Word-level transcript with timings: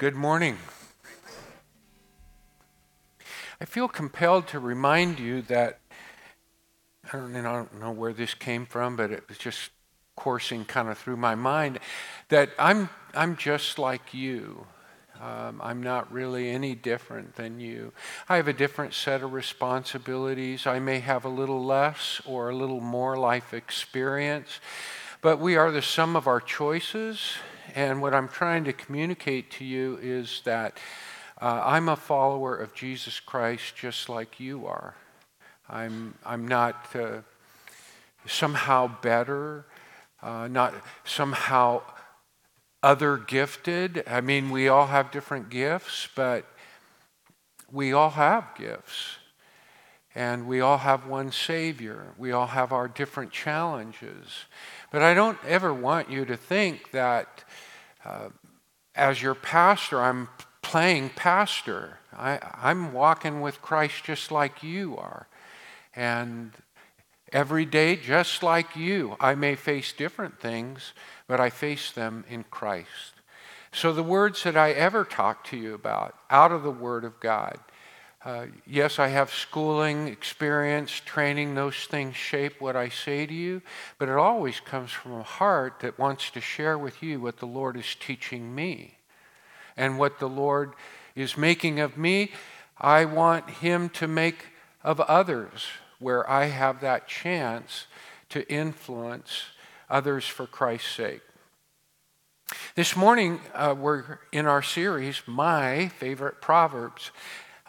Good 0.00 0.14
morning. 0.14 0.56
I 3.60 3.66
feel 3.66 3.86
compelled 3.86 4.46
to 4.46 4.58
remind 4.58 5.18
you 5.18 5.42
that 5.42 5.80
I 7.12 7.18
don't, 7.18 7.36
I 7.36 7.42
don't, 7.42 7.78
know 7.78 7.90
where 7.90 8.14
this 8.14 8.32
came 8.32 8.64
from, 8.64 8.96
but 8.96 9.10
it 9.10 9.28
was 9.28 9.36
just 9.36 9.72
coursing 10.16 10.64
kind 10.64 10.88
of 10.88 10.96
through 10.96 11.18
my 11.18 11.34
mind 11.34 11.80
that 12.30 12.48
I'm, 12.58 12.88
I'm 13.12 13.36
just 13.36 13.78
like 13.78 14.14
you. 14.14 14.66
Um, 15.20 15.60
I'm 15.62 15.82
not 15.82 16.10
really 16.10 16.48
any 16.48 16.74
different 16.74 17.34
than 17.34 17.60
you. 17.60 17.92
I 18.26 18.36
have 18.36 18.48
a 18.48 18.54
different 18.54 18.94
set 18.94 19.22
of 19.22 19.34
responsibilities. 19.34 20.66
I 20.66 20.78
may 20.78 21.00
have 21.00 21.26
a 21.26 21.28
little 21.28 21.62
less 21.62 22.22
or 22.24 22.48
a 22.48 22.56
little 22.56 22.80
more 22.80 23.18
life 23.18 23.52
experience, 23.52 24.60
but 25.20 25.38
we 25.38 25.56
are 25.56 25.70
the 25.70 25.82
sum 25.82 26.16
of 26.16 26.26
our 26.26 26.40
choices. 26.40 27.34
And 27.74 28.00
what 28.02 28.14
I'm 28.14 28.28
trying 28.28 28.64
to 28.64 28.72
communicate 28.72 29.50
to 29.52 29.64
you 29.64 29.98
is 30.02 30.42
that 30.44 30.78
uh, 31.40 31.62
I'm 31.64 31.88
a 31.88 31.96
follower 31.96 32.56
of 32.56 32.74
Jesus 32.74 33.20
Christ 33.20 33.76
just 33.76 34.08
like 34.08 34.40
you 34.40 34.66
are. 34.66 34.94
I'm, 35.68 36.14
I'm 36.24 36.48
not 36.48 36.86
uh, 36.94 37.20
somehow 38.26 38.90
better, 39.00 39.66
uh, 40.22 40.48
not 40.48 40.74
somehow 41.04 41.82
other 42.82 43.16
gifted. 43.16 44.02
I 44.06 44.20
mean, 44.20 44.50
we 44.50 44.68
all 44.68 44.86
have 44.86 45.10
different 45.10 45.50
gifts, 45.50 46.08
but 46.14 46.46
we 47.70 47.92
all 47.92 48.10
have 48.10 48.54
gifts. 48.56 49.16
And 50.14 50.48
we 50.48 50.60
all 50.60 50.78
have 50.78 51.06
one 51.06 51.30
Savior. 51.30 52.14
We 52.18 52.32
all 52.32 52.48
have 52.48 52.72
our 52.72 52.88
different 52.88 53.30
challenges. 53.30 54.44
But 54.90 55.02
I 55.02 55.14
don't 55.14 55.38
ever 55.46 55.72
want 55.72 56.10
you 56.10 56.24
to 56.24 56.36
think 56.36 56.90
that 56.90 57.44
uh, 58.04 58.28
as 58.94 59.22
your 59.22 59.34
pastor, 59.34 60.00
I'm 60.00 60.28
playing 60.62 61.10
pastor. 61.10 61.98
I, 62.12 62.38
I'm 62.54 62.92
walking 62.92 63.40
with 63.40 63.62
Christ 63.62 64.04
just 64.04 64.30
like 64.30 64.62
you 64.62 64.96
are. 64.96 65.26
And 65.94 66.52
every 67.32 67.64
day, 67.64 67.96
just 67.96 68.42
like 68.42 68.76
you, 68.76 69.16
I 69.20 69.34
may 69.34 69.54
face 69.54 69.92
different 69.92 70.40
things, 70.40 70.92
but 71.26 71.40
I 71.40 71.50
face 71.50 71.90
them 71.90 72.24
in 72.28 72.44
Christ. 72.44 73.14
So, 73.72 73.92
the 73.92 74.02
words 74.02 74.42
that 74.42 74.56
I 74.56 74.72
ever 74.72 75.04
talk 75.04 75.44
to 75.44 75.56
you 75.56 75.74
about 75.74 76.16
out 76.28 76.50
of 76.50 76.64
the 76.64 76.70
Word 76.72 77.04
of 77.04 77.20
God, 77.20 77.58
uh, 78.22 78.46
yes, 78.66 78.98
I 78.98 79.08
have 79.08 79.32
schooling, 79.32 80.06
experience, 80.06 80.90
training, 80.92 81.54
those 81.54 81.86
things 81.86 82.16
shape 82.16 82.60
what 82.60 82.76
I 82.76 82.90
say 82.90 83.24
to 83.24 83.32
you, 83.32 83.62
but 83.98 84.10
it 84.10 84.16
always 84.16 84.60
comes 84.60 84.90
from 84.90 85.12
a 85.12 85.22
heart 85.22 85.80
that 85.80 85.98
wants 85.98 86.30
to 86.32 86.40
share 86.40 86.76
with 86.76 87.02
you 87.02 87.18
what 87.18 87.38
the 87.38 87.46
Lord 87.46 87.78
is 87.78 87.96
teaching 87.98 88.54
me. 88.54 88.98
And 89.74 89.98
what 89.98 90.18
the 90.18 90.28
Lord 90.28 90.74
is 91.14 91.38
making 91.38 91.80
of 91.80 91.96
me, 91.96 92.32
I 92.78 93.06
want 93.06 93.48
Him 93.48 93.88
to 93.90 94.06
make 94.06 94.48
of 94.84 95.00
others 95.00 95.68
where 95.98 96.28
I 96.28 96.46
have 96.46 96.80
that 96.80 97.08
chance 97.08 97.86
to 98.30 98.46
influence 98.52 99.44
others 99.88 100.26
for 100.26 100.46
Christ's 100.46 100.94
sake. 100.94 101.22
This 102.74 102.96
morning, 102.96 103.40
uh, 103.54 103.74
we're 103.78 104.18
in 104.32 104.46
our 104.46 104.62
series, 104.62 105.22
My 105.26 105.88
Favorite 105.88 106.42
Proverbs. 106.42 107.12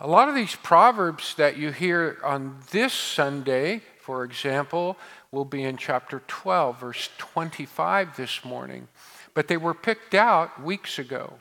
A 0.04 0.08
lot 0.08 0.28
of 0.28 0.34
these 0.34 0.56
proverbs 0.56 1.36
that 1.36 1.58
you 1.58 1.70
hear 1.70 2.18
on 2.24 2.58
this 2.72 2.92
Sunday, 2.92 3.84
for 4.00 4.24
example, 4.24 4.98
will 5.32 5.46
be 5.46 5.62
in 5.62 5.78
chapter 5.78 6.24
12, 6.28 6.80
verse 6.80 7.10
25 7.20 8.18
this 8.18 8.44
morning, 8.44 8.88
but 9.36 9.48
they 9.48 9.58
were 9.58 9.76
picked 9.76 10.16
out 10.16 10.60
weeks 10.60 10.98
ago. 10.98 11.34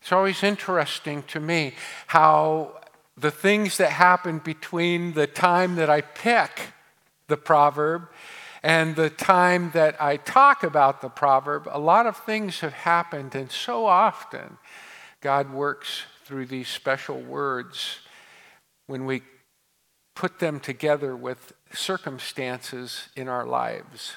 It's 0.00 0.10
always 0.10 0.42
interesting 0.42 1.22
to 1.28 1.38
me 1.38 1.74
how 2.08 2.80
the 3.16 3.30
things 3.30 3.76
that 3.76 3.90
happen 3.90 4.40
between 4.40 5.12
the 5.12 5.28
time 5.28 5.76
that 5.76 5.88
I 5.88 6.00
pick 6.00 6.72
the 7.28 7.36
proverb 7.36 8.08
and 8.64 8.96
the 8.96 9.10
time 9.10 9.70
that 9.74 10.02
I 10.02 10.16
talk 10.16 10.64
about 10.64 11.02
the 11.02 11.08
proverb, 11.08 11.68
a 11.70 11.78
lot 11.78 12.06
of 12.06 12.16
things 12.16 12.58
have 12.60 12.72
happened, 12.72 13.36
and 13.36 13.52
so 13.52 13.86
often 13.86 14.58
God 15.20 15.52
works 15.52 16.02
through 16.26 16.46
these 16.46 16.66
special 16.66 17.20
words 17.20 18.00
when 18.88 19.06
we 19.06 19.22
put 20.16 20.40
them 20.40 20.58
together 20.58 21.14
with 21.14 21.52
circumstances 21.72 23.10
in 23.14 23.28
our 23.28 23.46
lives. 23.46 24.14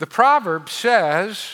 The 0.00 0.08
proverb 0.08 0.68
says, 0.68 1.52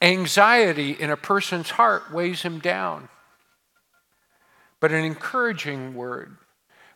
anxiety 0.00 0.92
in 0.92 1.10
a 1.10 1.16
person's 1.16 1.70
heart 1.70 2.10
weighs 2.10 2.40
him 2.40 2.58
down, 2.58 3.10
but 4.80 4.90
an 4.90 5.04
encouraging 5.04 5.94
word 5.94 6.38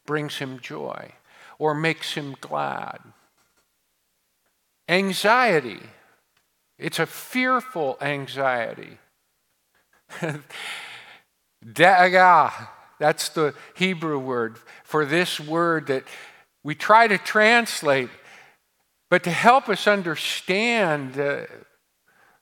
brings 0.07 0.39
him 0.39 0.59
joy 0.59 1.13
or 1.59 1.75
makes 1.75 2.15
him 2.15 2.35
glad. 2.41 2.99
Anxiety, 4.89 5.81
it's 6.79 6.99
a 6.99 7.05
fearful 7.05 7.99
anxiety. 8.01 8.97
Daga, 11.65 12.69
that's 12.99 13.29
the 13.31 13.55
Hebrew 13.75 14.19
word 14.19 14.59
for 14.85 15.05
this 15.05 15.41
word 15.41 15.87
that 15.89 16.05
we 16.63 16.75
try 16.75 17.09
to 17.09 17.19
translate, 17.19 18.11
but 19.11 19.25
to 19.25 19.31
help 19.31 19.69
us 19.69 19.87
understand 19.87 21.19
uh, 21.19 21.47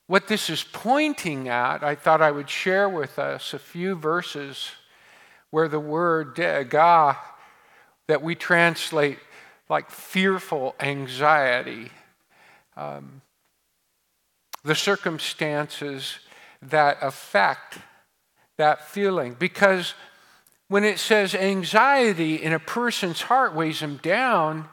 what 0.06 0.26
this 0.26 0.50
is 0.50 0.64
pointing 0.72 1.48
at, 1.48 1.82
I 1.82 1.94
thought 1.94 2.20
I 2.20 2.30
would 2.30 2.50
share 2.50 2.88
with 2.88 3.18
us 3.18 3.54
a 3.54 3.58
few 3.58 3.94
verses 3.94 4.70
where 5.50 5.68
the 5.68 5.80
word 5.80 6.34
daga 6.34 7.16
that 8.08 8.22
we 8.22 8.34
translate 8.34 9.18
like 9.68 9.90
fearful 9.90 10.74
anxiety, 10.80 11.92
um, 12.76 13.22
the 14.64 14.74
circumstances 14.74 16.18
that 16.62 16.98
affect 17.00 17.78
that 18.58 18.88
feeling. 18.88 19.34
Because 19.34 19.94
when 20.68 20.84
it 20.84 20.98
says 20.98 21.34
anxiety 21.34 22.36
in 22.36 22.52
a 22.52 22.58
person's 22.58 23.22
heart 23.22 23.54
weighs 23.54 23.80
them 23.80 23.98
down, 24.02 24.68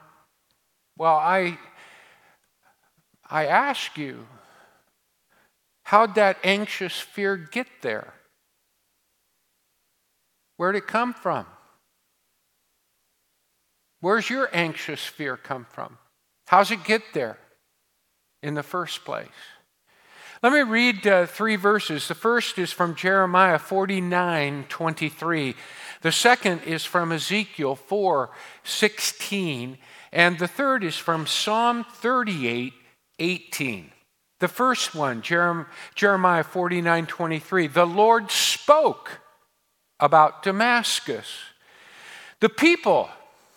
well, 0.98 1.16
I, 1.16 1.58
I 3.30 3.46
ask 3.46 3.98
you, 3.98 4.28
how'd 5.84 6.16
that 6.16 6.38
anxious 6.44 7.00
fear 7.00 7.38
get 7.38 7.68
there? 7.82 8.14
Where'd 10.58 10.76
it 10.76 10.88
come 10.88 11.14
from? 11.14 11.46
Where's 14.02 14.30
your 14.30 14.50
anxious 14.54 15.06
fear 15.06 15.38
come 15.38 15.66
from? 15.70 15.98
How's 16.48 16.72
it 16.72 16.84
get 16.84 17.02
there 17.14 17.38
in 18.44 18.54
the 18.54 18.64
first 18.64 19.04
place? 19.06 19.28
Let 20.44 20.54
me 20.54 20.62
read 20.62 21.06
uh, 21.08 21.26
three 21.26 21.56
verses. 21.56 22.08
The 22.08 22.16
first 22.16 22.60
is 22.60 22.72
from 22.72 22.96
Jeremiah 22.96 23.60
49 23.60 24.66
23. 24.70 25.56
The 26.02 26.12
second 26.12 26.62
is 26.62 26.86
from 26.86 27.12
Ezekiel 27.12 27.76
4 27.76 28.30
16. 28.64 29.78
And 30.12 30.40
the 30.40 30.48
third 30.48 30.84
is 30.84 30.96
from 30.96 31.28
Psalm 31.28 31.86
38 31.90 32.74
18. 33.20 33.92
The 34.40 34.48
first 34.48 34.94
one, 34.94 35.24
Jeremiah 35.96 36.44
49 36.44 37.06
23. 37.08 37.68
The 37.68 37.86
Lord 37.86 38.30
spoke 38.30 39.20
about 40.00 40.44
Damascus. 40.44 41.28
The 42.40 42.50
people 42.50 43.10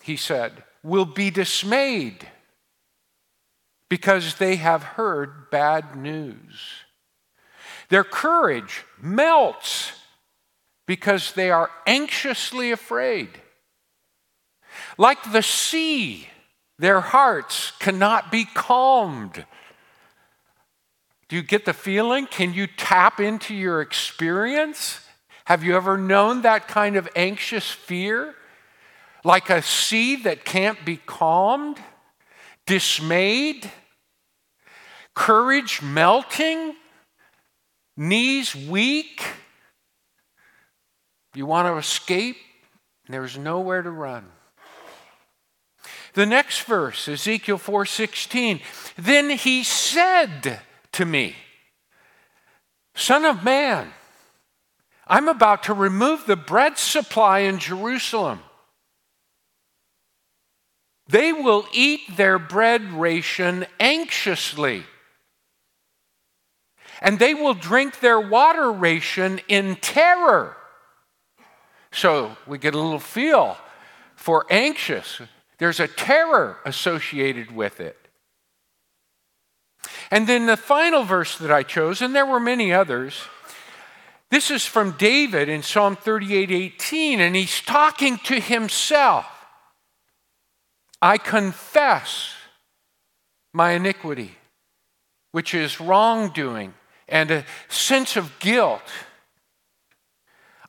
he 0.02 0.16
said, 0.16 0.64
will 0.82 1.04
be 1.04 1.30
dismayed 1.30 2.26
because 3.90 4.36
they 4.36 4.56
have 4.56 4.82
heard 4.82 5.50
bad 5.50 5.94
news. 5.94 6.84
Their 7.90 8.04
courage 8.04 8.84
melts 8.98 9.92
because 10.86 11.32
they 11.32 11.50
are 11.50 11.70
anxiously 11.86 12.72
afraid. 12.72 13.28
Like 14.96 15.32
the 15.32 15.42
sea, 15.42 16.28
their 16.78 17.00
hearts 17.00 17.72
cannot 17.78 18.32
be 18.32 18.46
calmed. 18.46 19.44
Do 21.28 21.36
you 21.36 21.42
get 21.42 21.66
the 21.66 21.74
feeling? 21.74 22.26
Can 22.26 22.54
you 22.54 22.66
tap 22.66 23.20
into 23.20 23.54
your 23.54 23.82
experience? 23.82 25.00
Have 25.44 25.62
you 25.62 25.76
ever 25.76 25.98
known 25.98 26.42
that 26.42 26.68
kind 26.68 26.96
of 26.96 27.06
anxious 27.14 27.70
fear? 27.70 28.34
like 29.24 29.50
a 29.50 29.62
sea 29.62 30.16
that 30.16 30.44
can't 30.44 30.84
be 30.84 30.96
calmed, 30.96 31.78
dismayed, 32.66 33.70
courage 35.14 35.82
melting, 35.82 36.74
knees 37.96 38.54
weak. 38.54 39.22
You 41.34 41.46
want 41.46 41.68
to 41.68 41.76
escape, 41.76 42.36
there's 43.08 43.38
nowhere 43.38 43.82
to 43.82 43.90
run. 43.90 44.26
The 46.14 46.26
next 46.26 46.62
verse, 46.62 47.08
Ezekiel 47.08 47.58
4:16, 47.58 48.60
then 48.96 49.30
he 49.30 49.62
said 49.62 50.60
to 50.92 51.04
me, 51.04 51.36
Son 52.94 53.24
of 53.24 53.44
man, 53.44 53.92
I'm 55.06 55.28
about 55.28 55.64
to 55.64 55.74
remove 55.74 56.26
the 56.26 56.36
bread 56.36 56.78
supply 56.78 57.40
in 57.40 57.58
Jerusalem. 57.58 58.42
They 61.08 61.32
will 61.32 61.66
eat 61.72 62.16
their 62.16 62.38
bread 62.38 62.92
ration 62.92 63.66
anxiously. 63.80 64.84
And 67.00 67.18
they 67.18 67.34
will 67.34 67.54
drink 67.54 68.00
their 68.00 68.20
water 68.20 68.70
ration 68.70 69.40
in 69.48 69.76
terror. 69.76 70.56
So 71.92 72.36
we 72.46 72.58
get 72.58 72.74
a 72.74 72.78
little 72.78 72.98
feel 72.98 73.56
for 74.14 74.46
anxious. 74.50 75.20
There's 75.58 75.80
a 75.80 75.88
terror 75.88 76.58
associated 76.64 77.50
with 77.50 77.80
it. 77.80 77.96
And 80.10 80.26
then 80.26 80.46
the 80.46 80.56
final 80.56 81.04
verse 81.04 81.38
that 81.38 81.50
I 81.50 81.62
chose, 81.62 82.02
and 82.02 82.14
there 82.14 82.26
were 82.26 82.40
many 82.40 82.72
others, 82.72 83.22
this 84.30 84.50
is 84.50 84.64
from 84.64 84.92
David 84.92 85.48
in 85.48 85.62
Psalm 85.62 85.96
38 85.96 86.50
18, 86.50 87.20
and 87.20 87.34
he's 87.34 87.60
talking 87.60 88.18
to 88.24 88.40
himself. 88.40 89.26
I 91.02 91.18
confess 91.18 92.34
my 93.52 93.72
iniquity, 93.72 94.36
which 95.32 95.54
is 95.54 95.80
wrongdoing 95.80 96.74
and 97.10 97.30
a 97.30 97.44
sense 97.68 98.16
of 98.16 98.38
guilt. 98.38 98.82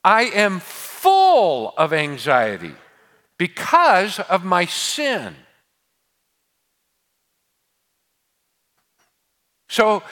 I 0.03 0.23
am 0.23 0.59
full 0.59 1.73
of 1.77 1.93
anxiety 1.93 2.73
because 3.38 4.19
of 4.19 4.43
my 4.43 4.65
sin. 4.65 5.35
So, 9.69 10.03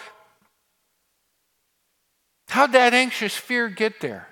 how'd 2.47 2.71
that 2.71 2.93
anxious 2.93 3.35
fear 3.35 3.67
get 3.67 3.99
there? 3.99 4.27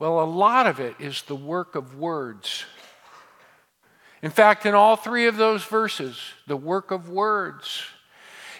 Well, 0.00 0.20
a 0.20 0.24
lot 0.24 0.66
of 0.66 0.80
it 0.80 0.96
is 0.98 1.22
the 1.22 1.36
work 1.36 1.74
of 1.74 1.96
words. 1.98 2.64
In 4.22 4.30
fact, 4.30 4.66
in 4.66 4.74
all 4.74 4.96
three 4.96 5.26
of 5.26 5.36
those 5.36 5.62
verses, 5.64 6.18
the 6.46 6.56
work 6.56 6.90
of 6.90 7.08
words. 7.08 7.84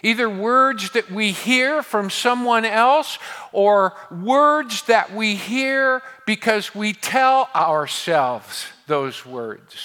Either 0.03 0.29
words 0.29 0.91
that 0.91 1.11
we 1.11 1.31
hear 1.31 1.83
from 1.83 2.09
someone 2.09 2.65
else 2.65 3.19
or 3.51 3.93
words 4.09 4.83
that 4.83 5.13
we 5.13 5.35
hear 5.35 6.01
because 6.25 6.73
we 6.73 6.93
tell 6.93 7.49
ourselves 7.53 8.67
those 8.87 9.25
words. 9.25 9.75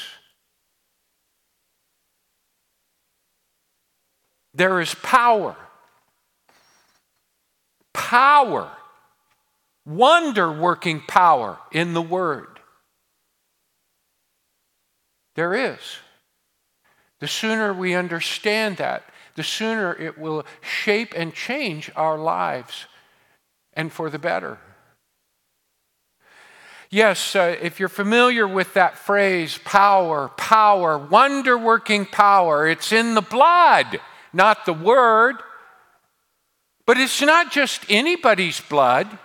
There 4.54 4.80
is 4.80 4.94
power. 4.94 5.54
Power. 7.92 8.70
Wonder 9.84 10.50
working 10.50 11.02
power 11.06 11.58
in 11.72 11.92
the 11.92 12.02
Word. 12.02 12.58
There 15.34 15.54
is. 15.54 15.78
The 17.20 17.28
sooner 17.28 17.72
we 17.72 17.94
understand 17.94 18.78
that, 18.78 19.04
the 19.36 19.44
sooner 19.44 19.94
it 19.94 20.18
will 20.18 20.44
shape 20.60 21.12
and 21.14 21.32
change 21.32 21.90
our 21.94 22.18
lives 22.18 22.86
and 23.74 23.92
for 23.92 24.10
the 24.10 24.18
better. 24.18 24.58
Yes, 26.90 27.34
uh, 27.36 27.56
if 27.60 27.78
you're 27.78 27.88
familiar 27.88 28.46
with 28.46 28.74
that 28.74 28.96
phrase, 28.96 29.58
power, 29.64 30.28
power, 30.36 30.96
wonder 30.96 31.58
working 31.58 32.06
power, 32.06 32.66
it's 32.66 32.92
in 32.92 33.14
the 33.14 33.22
blood, 33.22 34.00
not 34.32 34.64
the 34.66 34.72
word. 34.72 35.36
But 36.86 36.98
it's 36.98 37.20
not 37.20 37.50
just 37.50 37.84
anybody's 37.88 38.60
blood. 38.60 39.18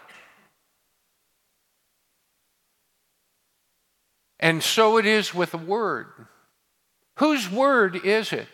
And 4.39 4.63
so 4.63 4.97
it 4.97 5.05
is 5.05 5.33
with 5.35 5.53
a 5.53 5.57
word. 5.57 6.07
Whose 7.17 7.49
word 7.49 8.03
is 8.03 8.33
it? 8.33 8.47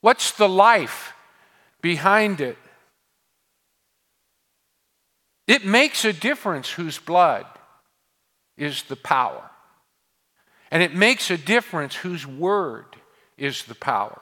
What's 0.00 0.32
the 0.32 0.48
life 0.48 1.12
behind 1.82 2.40
it? 2.40 2.56
It 5.46 5.64
makes 5.64 6.04
a 6.04 6.12
difference 6.12 6.70
whose 6.70 6.98
blood 6.98 7.46
is 8.56 8.84
the 8.84 8.96
power. 8.96 9.50
And 10.70 10.82
it 10.82 10.94
makes 10.94 11.30
a 11.30 11.36
difference 11.36 11.96
whose 11.96 12.26
word 12.26 12.86
is 13.36 13.64
the 13.64 13.74
power. 13.74 14.20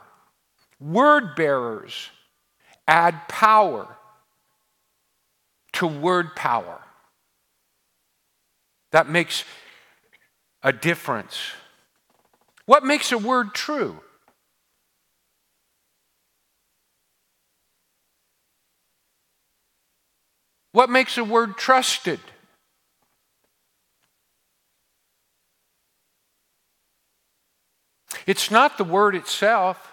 Word 0.81 1.37
bearers 1.37 2.11
add 2.87 3.29
power 3.29 3.87
to 5.75 5.87
word 5.87 6.35
power. 6.35 6.81
That 8.93 9.09
makes 9.09 9.45
a 10.63 10.73
difference. 10.73 11.39
What 12.65 12.85
makes 12.85 13.13
a 13.13 13.19
word 13.19 13.55
true? 13.55 14.01
What 20.79 20.91
makes 20.91 21.19
a 21.19 21.25
word 21.25 21.57
trusted? 21.57 22.21
It's 28.29 28.53
not 28.53 28.79
the 28.79 28.85
word 28.85 29.17
itself. 29.17 29.91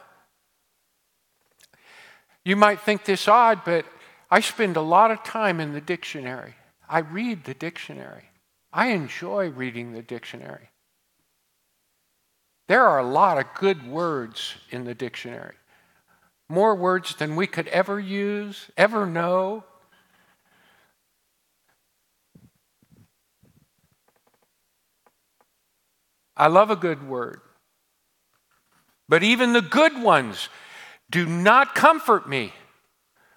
You 2.44 2.56
might 2.56 2.82
think 2.82 3.04
this 3.04 3.28
odd, 3.28 3.62
but 3.66 3.88
I 4.30 4.42
spend 4.42 4.78
a 4.78 4.82
lot 4.82 5.10
of 5.10 5.24
time 5.24 5.60
in 5.60 5.74
the 5.74 5.82
dictionary. 5.82 6.54
I 6.88 7.00
read 7.00 7.46
the 7.46 7.56
dictionary. 7.56 8.30
I 8.72 8.90
enjoy 8.90 9.50
reading 9.50 9.94
the 9.94 10.04
dictionary. 10.04 10.70
There 12.68 12.86
are 12.86 13.00
a 13.00 13.10
lot 13.10 13.40
of 13.40 13.56
good 13.56 13.88
words 13.88 14.54
in 14.70 14.84
the 14.84 14.94
dictionary, 14.94 15.56
more 16.48 16.76
words 16.76 17.16
than 17.16 17.36
we 17.36 17.48
could 17.48 17.70
ever 17.70 18.00
use, 18.00 18.70
ever 18.78 19.08
know. 19.08 19.64
I 26.36 26.48
love 26.48 26.70
a 26.70 26.76
good 26.76 27.08
word. 27.08 27.42
But 29.08 29.24
even 29.24 29.54
the 29.54 29.62
good 29.62 30.02
ones 30.02 30.50
do 31.10 31.26
not 31.26 31.76
comfort 31.76 32.28
me 32.28 32.54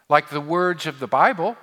like 0.09 0.31
the 0.31 0.41
words 0.41 0.87
of 0.87 0.99
the 0.99 1.07
Bible. 1.07 1.57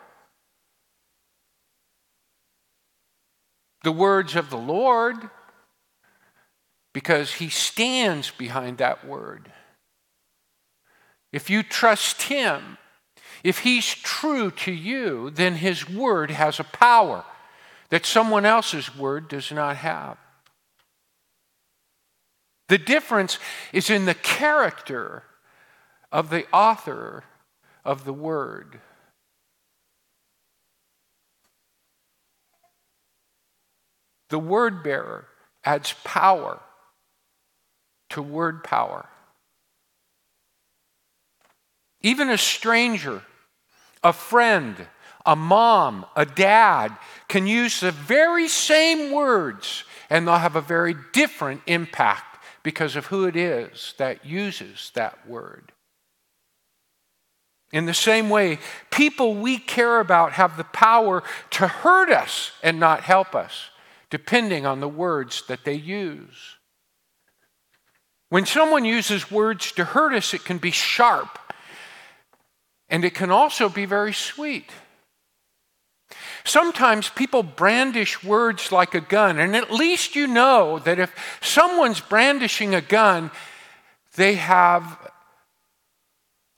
the 3.86 3.92
words 3.94 4.36
of 4.36 4.50
the 4.50 4.58
Lord 4.58 5.16
because 6.92 7.36
he 7.36 7.48
stands 7.50 8.32
behind 8.32 8.80
that 8.80 9.08
word. 9.08 9.52
If 11.32 11.50
you 11.50 11.64
trust 11.64 12.24
him, 12.24 12.78
if 13.44 13.60
he's 13.60 13.86
true 13.86 14.52
to 14.52 14.72
you, 14.72 15.30
then 15.30 15.56
his 15.56 15.88
word 15.88 16.32
has 16.32 16.60
a 16.60 16.64
power 16.64 17.24
that 17.90 18.06
someone 18.06 18.46
else's 18.46 18.96
word 18.98 19.28
does 19.28 19.52
not 19.52 19.78
have. 19.78 20.18
The 22.68 22.78
difference 22.78 23.38
is 23.72 23.90
in 23.90 24.06
the 24.06 24.16
character 24.16 25.24
of 26.12 26.30
the 26.30 26.46
author 26.52 27.24
of 27.84 28.06
the 28.06 28.14
word. 28.14 28.80
The 34.30 34.40
word 34.40 34.84
bearer 34.84 35.28
adds 35.64 35.94
power 36.04 36.60
to 38.10 38.22
word 38.22 38.64
power. 38.64 39.08
Even 42.02 42.30
a 42.30 42.38
stranger, 42.38 43.22
a 44.04 44.14
friend, 44.14 44.88
a 45.26 45.36
mom, 45.36 46.06
a 46.16 46.26
dad 46.26 46.96
can 47.28 47.48
use 47.48 47.80
the 47.80 47.92
very 47.92 48.48
same 48.48 49.12
words 49.12 49.84
and 50.10 50.28
they'll 50.28 50.38
have 50.38 50.56
a 50.56 50.62
very 50.62 50.96
different 51.14 51.62
impact 51.68 52.35
because 52.66 52.96
of 52.96 53.06
who 53.06 53.26
it 53.26 53.36
is 53.36 53.94
that 54.00 54.26
uses 54.26 54.92
that 54.96 55.30
word. 55.30 55.72
In 57.72 57.86
the 57.86 57.94
same 57.94 58.28
way, 58.30 58.58
people 58.90 59.36
we 59.36 59.60
care 59.60 60.00
about 60.00 60.32
have 60.34 60.58
the 60.58 60.64
power 60.64 61.22
to 61.52 61.68
hurt 61.68 62.10
us 62.10 62.52
and 62.64 62.80
not 62.80 63.02
help 63.02 63.36
us 63.36 63.70
depending 64.10 64.66
on 64.66 64.80
the 64.80 64.88
words 64.88 65.44
that 65.48 65.64
they 65.64 65.76
use. 65.76 66.58
When 68.30 68.48
someone 68.48 68.84
uses 68.84 69.30
words 69.30 69.72
to 69.74 69.86
hurt 69.86 70.16
us, 70.16 70.34
it 70.34 70.44
can 70.44 70.58
be 70.58 70.72
sharp 70.72 71.38
and 72.90 73.06
it 73.06 73.14
can 73.14 73.30
also 73.30 73.70
be 73.70 73.86
very 73.86 74.14
sweet. 74.14 74.72
Sometimes 76.46 77.10
people 77.10 77.42
brandish 77.42 78.24
words 78.24 78.72
like 78.72 78.94
a 78.94 79.02
gun, 79.02 79.40
and 79.40 79.56
at 79.56 79.72
least 79.72 80.16
you 80.16 80.28
know 80.28 80.80
that 80.80 81.00
if 81.00 81.14
someone's 81.42 82.00
brandishing 82.00 82.76
a 82.76 82.82
gun, 82.82 83.32
they 84.16 84.36
have 84.36 85.12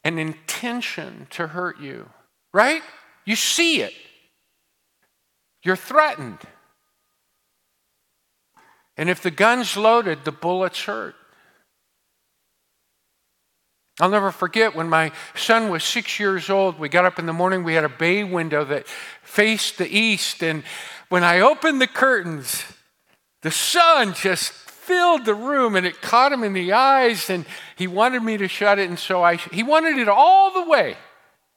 an 0.03 0.19
intention 0.19 1.27
to 1.31 1.47
hurt 1.47 1.79
you. 1.79 2.09
right? 2.53 2.81
You 3.25 3.35
see 3.35 3.81
it. 3.81 3.93
You're 5.63 5.75
threatened. 5.75 6.39
And 8.97 9.09
if 9.09 9.21
the 9.21 9.31
gun's 9.31 9.77
loaded, 9.77 10.25
the 10.25 10.31
bullets 10.31 10.83
hurt. 10.83 11.15
I'll 13.99 14.09
never 14.09 14.31
forget 14.31 14.75
when 14.75 14.89
my 14.89 15.11
son 15.35 15.69
was 15.69 15.83
six 15.83 16.19
years 16.19 16.49
old. 16.49 16.77
We 16.77 16.87
got 16.87 17.05
up 17.05 17.17
in 17.17 17.25
the 17.25 17.33
morning, 17.33 17.63
we 17.63 17.73
had 17.73 17.83
a 17.83 17.89
bay 17.89 18.23
window 18.23 18.63
that 18.65 18.87
faced 19.23 19.79
the 19.79 19.87
east. 19.87 20.43
And 20.43 20.63
when 21.09 21.23
I 21.23 21.39
opened 21.39 21.81
the 21.81 21.87
curtains, 21.87 22.63
the 23.41 23.49
sun 23.49 24.13
just 24.13 24.51
filled 24.51 25.25
the 25.25 25.33
room 25.33 25.75
and 25.75 25.85
it 25.85 26.01
caught 26.01 26.31
him 26.31 26.43
in 26.43 26.53
the 26.53 26.73
eyes. 26.73 27.29
And 27.29 27.45
he 27.75 27.87
wanted 27.87 28.21
me 28.21 28.37
to 28.37 28.47
shut 28.47 28.77
it. 28.77 28.87
And 28.87 28.99
so 28.99 29.23
I, 29.23 29.37
he 29.37 29.63
wanted 29.63 29.97
it 29.97 30.07
all 30.07 30.51
the 30.53 30.69
way. 30.69 30.95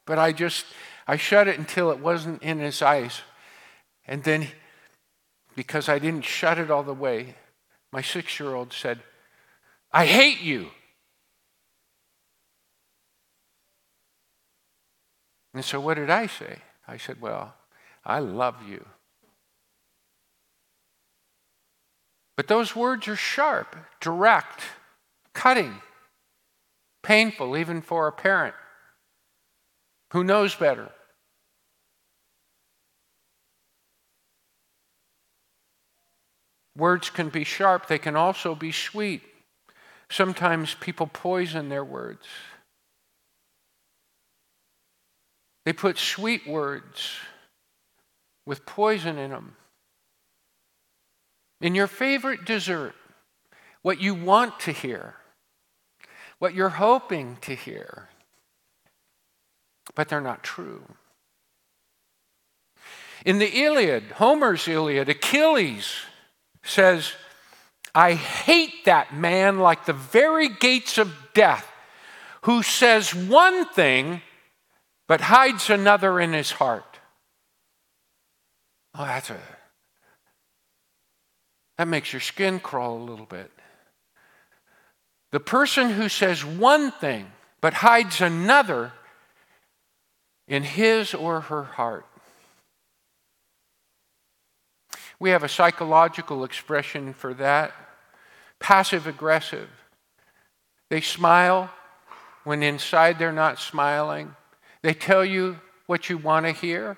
But 0.06 0.18
I 0.18 0.32
just, 0.32 0.64
I 1.06 1.16
shut 1.16 1.46
it 1.46 1.58
until 1.58 1.90
it 1.90 1.98
wasn't 1.98 2.42
in 2.42 2.58
his 2.58 2.80
eyes. 2.80 3.20
And 4.06 4.24
then, 4.24 4.48
because 5.54 5.90
I 5.90 5.98
didn't 5.98 6.24
shut 6.24 6.58
it 6.58 6.70
all 6.70 6.82
the 6.82 6.94
way, 6.94 7.34
my 7.92 8.00
six 8.00 8.40
year 8.40 8.54
old 8.54 8.72
said, 8.72 9.00
I 9.92 10.06
hate 10.06 10.40
you. 10.40 10.70
And 15.54 15.64
so 15.64 15.80
what 15.80 15.94
did 15.94 16.10
I 16.10 16.26
say? 16.26 16.58
I 16.86 16.96
said, 16.96 17.20
Well, 17.20 17.54
I 18.04 18.18
love 18.20 18.56
you. 18.68 18.84
But 22.36 22.48
those 22.48 22.74
words 22.74 23.06
are 23.08 23.16
sharp, 23.16 23.76
direct, 24.00 24.62
cutting, 25.34 25.74
painful, 27.02 27.56
even 27.56 27.82
for 27.82 28.06
a 28.06 28.12
parent 28.12 28.54
who 30.12 30.24
knows 30.24 30.54
better. 30.54 30.90
Words 36.76 37.10
can 37.10 37.28
be 37.28 37.44
sharp, 37.44 37.88
they 37.88 37.98
can 37.98 38.16
also 38.16 38.54
be 38.54 38.72
sweet. 38.72 39.22
Sometimes 40.08 40.74
people 40.74 41.06
poison 41.06 41.68
their 41.68 41.84
words. 41.84 42.26
They 45.64 45.72
put 45.72 45.98
sweet 45.98 46.46
words 46.46 47.16
with 48.46 48.66
poison 48.66 49.18
in 49.18 49.30
them. 49.30 49.56
In 51.60 51.74
your 51.74 51.86
favorite 51.86 52.44
dessert, 52.44 52.94
what 53.82 54.00
you 54.00 54.14
want 54.14 54.58
to 54.60 54.72
hear, 54.72 55.14
what 56.38 56.54
you're 56.54 56.70
hoping 56.70 57.36
to 57.42 57.54
hear, 57.54 58.08
but 59.94 60.08
they're 60.08 60.20
not 60.20 60.42
true. 60.42 60.82
In 63.26 63.38
the 63.38 63.62
Iliad, 63.62 64.12
Homer's 64.12 64.66
Iliad, 64.66 65.10
Achilles 65.10 65.94
says, 66.62 67.12
I 67.94 68.14
hate 68.14 68.86
that 68.86 69.14
man 69.14 69.58
like 69.58 69.84
the 69.84 69.92
very 69.92 70.48
gates 70.48 70.96
of 70.96 71.14
death 71.34 71.70
who 72.42 72.62
says 72.62 73.14
one 73.14 73.66
thing 73.66 74.22
but 75.10 75.22
hides 75.22 75.70
another 75.70 76.20
in 76.20 76.32
his 76.32 76.52
heart. 76.52 77.00
Oh, 78.94 79.04
that's 79.04 79.28
a 79.28 79.36
that 81.78 81.88
makes 81.88 82.12
your 82.12 82.20
skin 82.20 82.60
crawl 82.60 82.96
a 82.96 83.02
little 83.02 83.26
bit. 83.26 83.50
The 85.32 85.40
person 85.40 85.90
who 85.90 86.08
says 86.08 86.44
one 86.44 86.92
thing 86.92 87.26
but 87.60 87.74
hides 87.74 88.20
another 88.20 88.92
in 90.46 90.62
his 90.62 91.12
or 91.12 91.40
her 91.40 91.64
heart. 91.64 92.06
We 95.18 95.30
have 95.30 95.42
a 95.42 95.48
psychological 95.48 96.44
expression 96.44 97.14
for 97.14 97.34
that 97.34 97.72
passive 98.60 99.08
aggressive. 99.08 99.70
They 100.88 101.00
smile 101.00 101.68
when 102.44 102.62
inside 102.62 103.18
they're 103.18 103.32
not 103.32 103.58
smiling. 103.58 104.36
They 104.82 104.94
tell 104.94 105.24
you 105.24 105.58
what 105.86 106.08
you 106.08 106.16
want 106.16 106.46
to 106.46 106.52
hear. 106.52 106.96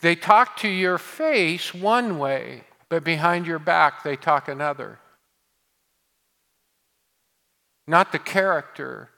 They 0.00 0.14
talk 0.14 0.56
to 0.58 0.68
your 0.68 0.98
face 0.98 1.72
one 1.72 2.18
way, 2.18 2.64
but 2.88 3.04
behind 3.04 3.46
your 3.46 3.58
back 3.58 4.02
they 4.02 4.16
talk 4.16 4.48
another. 4.48 4.98
Not 7.86 8.12
the 8.12 8.18
character 8.18 9.10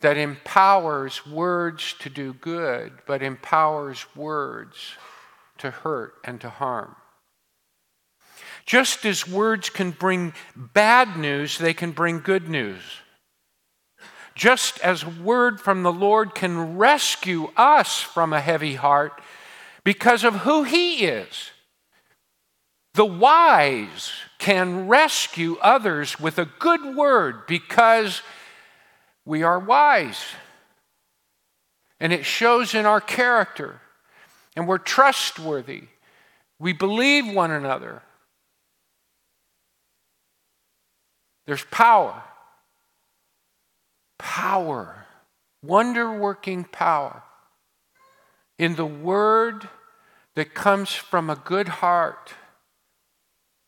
that 0.00 0.16
empowers 0.16 1.26
words 1.26 1.94
to 2.00 2.10
do 2.10 2.34
good, 2.34 2.92
but 3.06 3.22
empowers 3.22 4.06
words 4.14 4.94
to 5.58 5.70
hurt 5.70 6.14
and 6.24 6.40
to 6.40 6.50
harm. 6.50 6.96
Just 8.66 9.04
as 9.04 9.28
words 9.28 9.70
can 9.70 9.90
bring 9.90 10.32
bad 10.56 11.16
news, 11.16 11.58
they 11.58 11.74
can 11.74 11.92
bring 11.92 12.20
good 12.20 12.48
news 12.48 12.82
just 14.34 14.80
as 14.80 15.06
word 15.06 15.60
from 15.60 15.82
the 15.82 15.92
Lord 15.92 16.34
can 16.34 16.76
rescue 16.76 17.50
us 17.56 18.00
from 18.00 18.32
a 18.32 18.40
heavy 18.40 18.74
heart 18.74 19.20
because 19.84 20.24
of 20.24 20.34
who 20.36 20.64
He 20.64 21.04
is. 21.04 21.50
The 22.94 23.04
wise 23.04 24.12
can 24.38 24.88
rescue 24.88 25.56
others 25.60 26.18
with 26.20 26.38
a 26.38 26.48
good 26.58 26.96
word 26.96 27.46
because 27.46 28.22
we 29.24 29.42
are 29.42 29.58
wise. 29.58 30.22
And 32.00 32.12
it 32.12 32.24
shows 32.24 32.74
in 32.74 32.86
our 32.86 33.00
character. 33.00 33.80
And 34.56 34.68
we're 34.68 34.78
trustworthy. 34.78 35.84
We 36.58 36.72
believe 36.72 37.26
one 37.26 37.50
another. 37.50 38.02
There's 41.46 41.64
power 41.64 42.22
power, 44.18 45.06
wonder 45.62 46.12
working 46.12 46.64
power 46.64 47.22
in 48.58 48.76
the 48.76 48.86
word 48.86 49.68
that 50.34 50.54
comes 50.54 50.92
from 50.92 51.30
a 51.30 51.36
good 51.36 51.68
heart, 51.68 52.34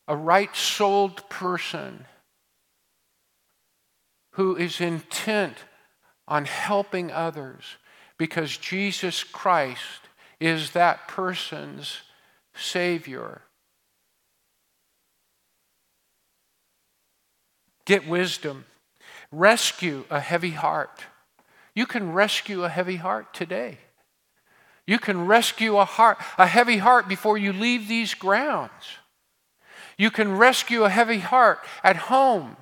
a 0.07 0.15
right 0.15 0.55
souled 0.55 1.29
person 1.29 2.05
who 4.33 4.55
is 4.55 4.79
intent 4.79 5.57
on 6.27 6.45
helping 6.45 7.11
others 7.11 7.77
because 8.17 8.57
Jesus 8.57 9.23
Christ 9.23 10.01
is 10.39 10.71
that 10.71 11.07
person's 11.07 12.01
Savior. 12.55 13.41
Get 17.85 18.07
wisdom. 18.07 18.65
Rescue 19.31 20.05
a 20.09 20.19
heavy 20.19 20.51
heart. 20.51 21.05
You 21.75 21.85
can 21.85 22.13
rescue 22.13 22.63
a 22.63 22.69
heavy 22.69 22.95
heart 22.95 23.33
today. 23.33 23.77
You 24.85 24.99
can 24.99 25.27
rescue 25.27 25.77
a 25.77 25.85
heart, 25.85 26.17
a 26.37 26.47
heavy 26.47 26.77
heart 26.77 27.07
before 27.09 27.37
you 27.37 27.51
leave 27.51 27.87
these 27.87 28.13
grounds. 28.13 28.71
You 29.97 30.11
can 30.11 30.37
rescue 30.37 30.85
a 30.85 30.89
heavy 30.89 31.19
heart 31.19 31.59
at 31.83 31.97
home, 31.97 32.55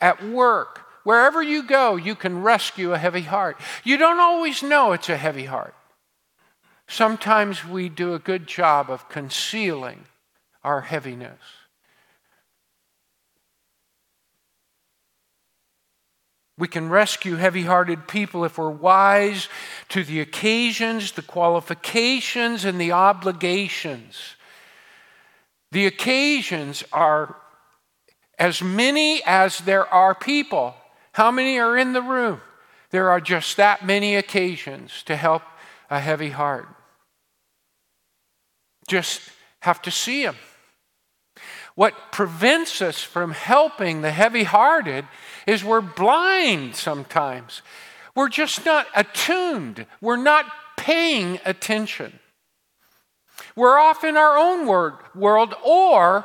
at 0.00 0.22
work, 0.22 0.84
wherever 1.04 1.42
you 1.42 1.62
go, 1.62 1.96
you 1.96 2.14
can 2.14 2.42
rescue 2.42 2.92
a 2.92 2.98
heavy 2.98 3.22
heart. 3.22 3.60
You 3.84 3.96
don't 3.96 4.20
always 4.20 4.62
know 4.62 4.92
it's 4.92 5.08
a 5.08 5.16
heavy 5.16 5.44
heart. 5.44 5.74
Sometimes 6.88 7.64
we 7.64 7.88
do 7.88 8.14
a 8.14 8.18
good 8.18 8.46
job 8.46 8.90
of 8.90 9.08
concealing 9.08 10.04
our 10.62 10.82
heaviness. 10.82 11.40
We 16.56 16.68
can 16.68 16.88
rescue 16.88 17.34
heavy 17.36 17.62
hearted 17.62 18.06
people 18.06 18.44
if 18.44 18.58
we're 18.58 18.70
wise 18.70 19.48
to 19.88 20.04
the 20.04 20.20
occasions, 20.20 21.12
the 21.12 21.22
qualifications, 21.22 22.64
and 22.64 22.80
the 22.80 22.92
obligations. 22.92 24.36
The 25.72 25.86
occasions 25.86 26.84
are 26.92 27.36
as 28.38 28.62
many 28.62 29.22
as 29.26 29.58
there 29.58 29.92
are 29.92 30.14
people. 30.14 30.76
How 31.12 31.32
many 31.32 31.58
are 31.58 31.76
in 31.76 31.92
the 31.92 32.02
room? 32.02 32.40
There 32.90 33.10
are 33.10 33.20
just 33.20 33.56
that 33.56 33.84
many 33.84 34.14
occasions 34.14 35.02
to 35.04 35.16
help 35.16 35.42
a 35.90 35.98
heavy 35.98 36.30
heart. 36.30 36.68
Just 38.86 39.30
have 39.60 39.82
to 39.82 39.90
see 39.90 40.24
them. 40.24 40.36
What 41.74 42.12
prevents 42.12 42.80
us 42.80 43.02
from 43.02 43.32
helping 43.32 44.02
the 44.02 44.12
heavy 44.12 44.44
hearted 44.44 45.06
is 45.46 45.64
we're 45.64 45.80
blind 45.80 46.76
sometimes. 46.76 47.62
We're 48.14 48.28
just 48.28 48.64
not 48.64 48.86
attuned. 48.94 49.86
We're 50.00 50.16
not 50.16 50.46
paying 50.76 51.40
attention. 51.44 52.20
We're 53.56 53.78
off 53.78 54.04
in 54.04 54.16
our 54.16 54.36
own 54.36 54.66
world, 54.66 55.54
or 55.64 56.24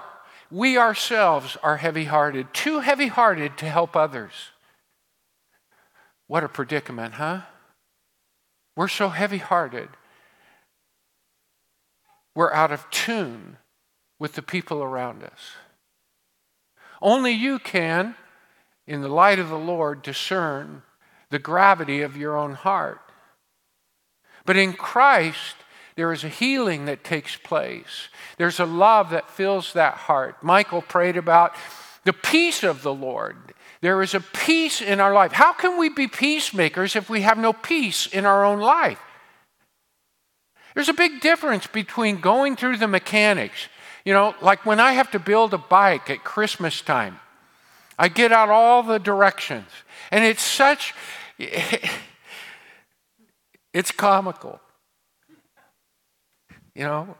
we 0.51 0.77
ourselves 0.77 1.57
are 1.63 1.77
heavy 1.77 2.05
hearted, 2.05 2.53
too 2.53 2.79
heavy 2.79 3.07
hearted 3.07 3.57
to 3.57 3.65
help 3.65 3.95
others. 3.95 4.33
What 6.27 6.43
a 6.43 6.47
predicament, 6.47 7.15
huh? 7.15 7.41
We're 8.75 8.87
so 8.87 9.09
heavy 9.09 9.39
hearted. 9.39 9.89
We're 12.35 12.53
out 12.53 12.71
of 12.71 12.89
tune 12.91 13.57
with 14.19 14.33
the 14.33 14.41
people 14.41 14.83
around 14.83 15.23
us. 15.23 15.53
Only 17.01 17.31
you 17.31 17.57
can, 17.57 18.15
in 18.85 19.01
the 19.01 19.07
light 19.07 19.39
of 19.39 19.49
the 19.49 19.57
Lord, 19.57 20.01
discern 20.01 20.83
the 21.29 21.39
gravity 21.39 22.01
of 22.01 22.17
your 22.17 22.35
own 22.37 22.53
heart. 22.53 22.99
But 24.45 24.57
in 24.57 24.73
Christ, 24.73 25.55
there 25.95 26.11
is 26.11 26.23
a 26.23 26.29
healing 26.29 26.85
that 26.85 27.03
takes 27.03 27.35
place. 27.35 28.09
There's 28.37 28.59
a 28.59 28.65
love 28.65 29.11
that 29.11 29.29
fills 29.29 29.73
that 29.73 29.95
heart. 29.95 30.43
Michael 30.43 30.81
prayed 30.81 31.17
about 31.17 31.55
the 32.03 32.13
peace 32.13 32.63
of 32.63 32.81
the 32.81 32.93
Lord. 32.93 33.35
There 33.81 34.01
is 34.01 34.13
a 34.13 34.19
peace 34.19 34.81
in 34.81 34.99
our 34.99 35.13
life. 35.13 35.31
How 35.31 35.53
can 35.53 35.77
we 35.77 35.89
be 35.89 36.07
peacemakers 36.07 36.95
if 36.95 37.09
we 37.09 37.21
have 37.21 37.37
no 37.37 37.53
peace 37.53 38.07
in 38.07 38.25
our 38.25 38.43
own 38.43 38.59
life? 38.59 38.99
There's 40.73 40.89
a 40.89 40.93
big 40.93 41.21
difference 41.21 41.67
between 41.67 42.21
going 42.21 42.55
through 42.55 42.77
the 42.77 42.87
mechanics. 42.87 43.67
You 44.09 44.15
know, 44.15 44.33
like 44.41 44.65
when 44.65 44.79
I 44.79 44.93
have 44.93 45.11
to 45.11 45.19
build 45.19 45.53
a 45.53 45.59
bike 45.59 46.09
at 46.09 46.23
Christmas 46.23 46.81
time, 46.81 47.19
I 47.99 48.07
get 48.07 48.31
out 48.31 48.49
all 48.49 48.81
the 48.81 48.97
directions, 48.97 49.67
and 50.09 50.25
it's 50.25 50.41
such, 50.41 50.95
it's 53.71 53.91
comical. 53.91 54.59
You 56.73 56.85
know, 56.85 57.17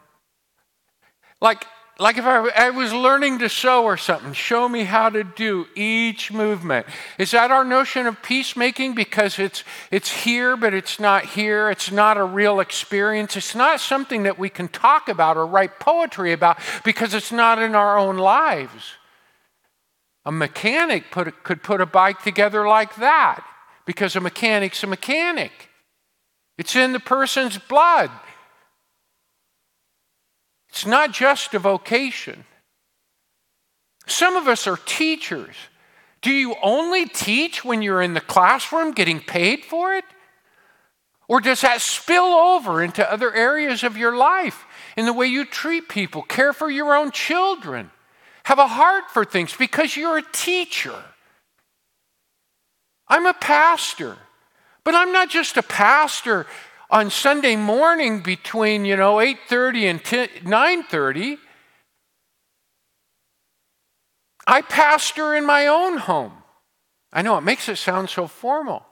like 1.40 1.64
like 2.00 2.18
if 2.18 2.26
I, 2.26 2.48
I, 2.56 2.70
was 2.70 2.94
learning 2.94 3.40
to 3.40 3.50
sew 3.50 3.84
or 3.84 3.98
something, 3.98 4.32
show 4.32 4.70
me 4.70 4.86
how 4.86 5.10
to 5.10 5.24
do 5.26 5.68
each 5.76 6.32
movement. 6.32 6.86
Is 7.18 7.32
that 7.32 7.52
our 7.52 7.66
notion 7.66 8.08
of 8.08 8.24
peacemaking? 8.24 8.96
Because 8.96 9.38
it's, 9.38 9.66
it's 9.92 10.10
here, 10.10 10.56
but 10.56 10.74
it's 10.74 10.98
not 10.98 11.26
here. 11.26 11.70
It's 11.70 11.92
not 11.92 12.16
a 12.16 12.24
real 12.24 12.62
experience. 12.62 13.36
It's 13.36 13.54
not 13.54 13.82
something 13.82 14.24
that 14.24 14.40
we 14.40 14.50
can 14.50 14.70
talk 14.70 15.10
about 15.10 15.36
or 15.36 15.46
write 15.46 15.78
poetry 15.80 16.32
about 16.32 16.58
because 16.86 17.14
it's 17.14 17.34
not 17.34 17.60
in 17.62 17.76
our 17.76 17.98
own 17.98 18.18
lives. 18.18 18.94
A 20.26 20.32
mechanic 20.32 21.12
put, 21.12 21.44
could 21.44 21.62
put 21.64 21.82
a 21.82 21.86
bike 21.86 22.24
together 22.24 22.66
like 22.66 22.96
that 22.96 23.44
because 23.86 24.16
a 24.16 24.22
mechanic's 24.22 24.84
a 24.84 24.88
mechanic. 24.88 25.52
It's 26.58 26.78
in 26.78 26.94
the 26.94 27.00
person's 27.00 27.58
blood. 27.58 28.10
It's 30.70 30.86
not 30.86 31.12
just 31.12 31.54
a 31.54 31.60
vocation. 31.60 32.46
Some 34.06 34.36
of 34.36 34.48
us 34.48 34.68
are 34.68 34.78
teachers. 34.78 35.56
Do 36.22 36.32
you 36.32 36.56
only 36.62 37.06
teach 37.06 37.64
when 37.64 37.82
you're 37.82 38.02
in 38.02 38.14
the 38.14 38.22
classroom 38.22 38.92
getting 38.92 39.20
paid 39.20 39.64
for 39.64 39.94
it? 39.94 40.06
Or 41.28 41.40
does 41.40 41.62
that 41.62 41.82
spill 41.82 42.24
over 42.24 42.82
into 42.82 43.10
other 43.10 43.34
areas 43.34 43.84
of 43.84 43.96
your 43.96 44.18
life 44.18 44.66
in 44.98 45.06
the 45.06 45.14
way 45.14 45.28
you 45.28 45.46
treat 45.46 45.88
people, 45.88 46.24
care 46.24 46.54
for 46.54 46.70
your 46.70 46.96
own 46.96 47.12
children, 47.12 47.92
have 48.44 48.58
a 48.58 48.68
heart 48.68 49.12
for 49.12 49.24
things 49.24 49.56
because 49.56 49.96
you're 49.96 50.18
a 50.18 50.32
teacher? 50.32 50.96
I'm 53.08 53.28
a 53.28 53.34
pastor, 53.34 54.18
but 54.84 54.96
I'm 54.96 55.12
not 55.12 55.30
just 55.30 55.56
a 55.56 55.64
pastor 55.64 56.48
on 56.90 57.10
Sunday 57.10 57.56
morning 57.56 58.22
between, 58.22 58.86
you 58.86 58.96
know, 58.96 59.20
8:30 59.20 59.88
and 59.88 60.04
9:30, 60.04 61.38
I 64.48 64.62
pastor 64.62 65.36
in 65.36 65.46
my 65.46 65.68
own 65.68 65.98
home. 65.98 66.44
I 67.14 67.22
know 67.22 67.38
it 67.38 67.42
makes 67.42 67.70
it 67.70 67.78
sound 67.78 68.10
so 68.10 68.28
formal. 68.28 68.86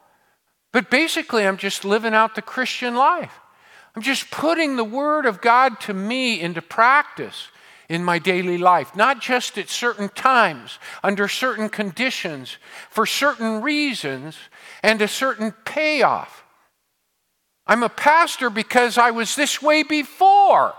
But 0.71 0.91
basically, 0.91 1.47
I'm 1.47 1.57
just 1.57 1.85
living 1.85 2.13
out 2.13 2.35
the 2.35 2.41
Christian 2.41 2.95
life. 2.95 3.39
I'm 3.95 4.01
just 4.03 4.29
putting 4.29 4.75
the 4.75 4.83
Word 4.83 5.25
of 5.25 5.41
God 5.41 5.79
to 5.81 5.93
me 5.93 6.39
into 6.39 6.61
practice 6.61 7.47
in 7.89 8.03
my 8.03 8.19
daily 8.19 8.57
life, 8.57 8.95
not 8.95 9.21
just 9.21 9.57
at 9.57 9.69
certain 9.69 10.09
times, 10.09 10.77
under 11.03 11.27
certain 11.27 11.69
conditions, 11.69 12.57
for 12.91 13.07
certain 13.07 13.61
reasons, 13.61 14.37
and 14.83 15.01
a 15.01 15.07
certain 15.07 15.53
payoff. 15.65 16.43
I'm 17.67 17.83
a 17.83 17.89
pastor 17.89 18.49
because 18.49 18.97
I 18.97 19.11
was 19.11 19.35
this 19.35 19.61
way 19.61 19.83
before. 19.83 20.73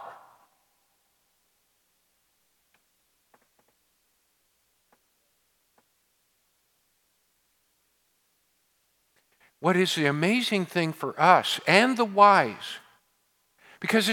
What 9.60 9.76
is 9.76 9.94
the 9.96 10.06
amazing 10.06 10.66
thing 10.66 10.92
for 10.92 11.20
us 11.20 11.60
and 11.66 11.96
the 11.96 12.04
wise? 12.04 12.78
Because 13.80 14.08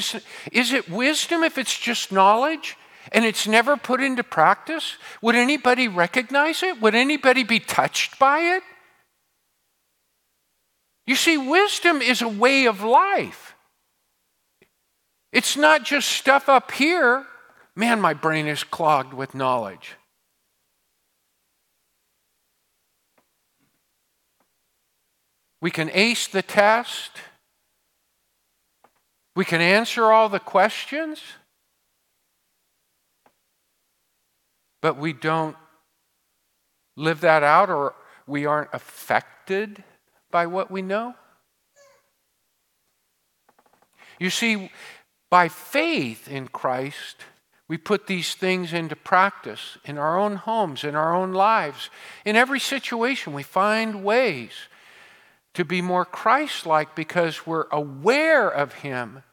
is 0.52 0.74
it 0.74 0.90
wisdom 0.90 1.44
if 1.44 1.58
it's 1.58 1.78
just 1.78 2.12
knowledge 2.12 2.78
and 3.12 3.24
it's 3.24 3.48
never 3.48 3.78
put 3.78 4.02
into 4.02 4.24
practice? 4.24 4.98
Would 5.22 5.36
anybody 5.36 5.88
recognize 5.88 6.64
it? 6.64 6.82
Would 6.82 6.96
anybody 6.96 7.44
be 7.44 7.60
touched 7.60 8.20
by 8.20 8.40
it? 8.40 8.64
You 11.08 11.16
see, 11.16 11.38
wisdom 11.38 12.02
is 12.02 12.22
a 12.22 12.28
way 12.28 12.66
of 12.66 12.82
life. 12.82 13.56
It's 15.32 15.56
not 15.56 15.84
just 15.84 16.10
stuff 16.10 16.50
up 16.50 16.72
here. 16.72 17.26
Man, 17.76 18.02
my 18.02 18.14
brain 18.14 18.48
is 18.48 18.64
clogged 18.64 19.14
with 19.14 19.36
knowledge. 19.36 19.96
We 25.62 25.72
can 25.72 25.90
ace 25.94 26.28
the 26.28 26.42
test. 26.42 27.12
We 29.36 29.46
can 29.46 29.62
answer 29.62 30.12
all 30.12 30.30
the 30.30 30.40
questions. 30.40 31.22
But 34.82 34.98
we 34.98 35.14
don't 35.14 35.58
live 36.96 37.22
that 37.22 37.44
out 37.44 37.70
or 37.70 37.96
we 38.26 38.46
aren't 38.46 38.70
affected 38.74 39.84
by 40.36 40.48
what 40.48 40.70
we 40.70 40.82
know? 40.82 41.16
You 44.20 44.30
see, 44.30 44.70
by 45.32 45.48
faith 45.48 46.28
in 46.28 46.50
Christ, 46.50 47.16
we 47.70 47.78
put 47.78 48.06
these 48.06 48.34
things 48.36 48.74
into 48.74 48.98
practice 48.98 49.78
in 49.86 49.98
our 49.98 50.20
own 50.20 50.36
homes, 50.36 50.84
in 50.84 50.94
our 50.94 51.16
own 51.16 51.32
lives. 51.32 51.90
In 52.26 52.36
every 52.36 52.60
situation, 52.60 53.32
we 53.32 53.44
find 53.44 54.04
ways 54.04 54.52
to 55.54 55.64
be 55.64 55.82
more 55.82 56.04
Christ 56.04 56.66
like 56.66 56.98
because 56.98 57.48
we're 57.48 57.68
aware 57.72 58.50
of 58.50 58.74
Him, 58.74 59.24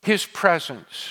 His 0.00 0.24
presence. 0.24 1.10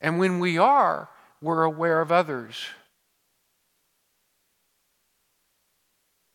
And 0.00 0.18
when 0.18 0.40
we 0.40 0.58
are, 0.58 1.08
we're 1.40 1.62
aware 1.62 2.00
of 2.00 2.10
others. 2.10 2.66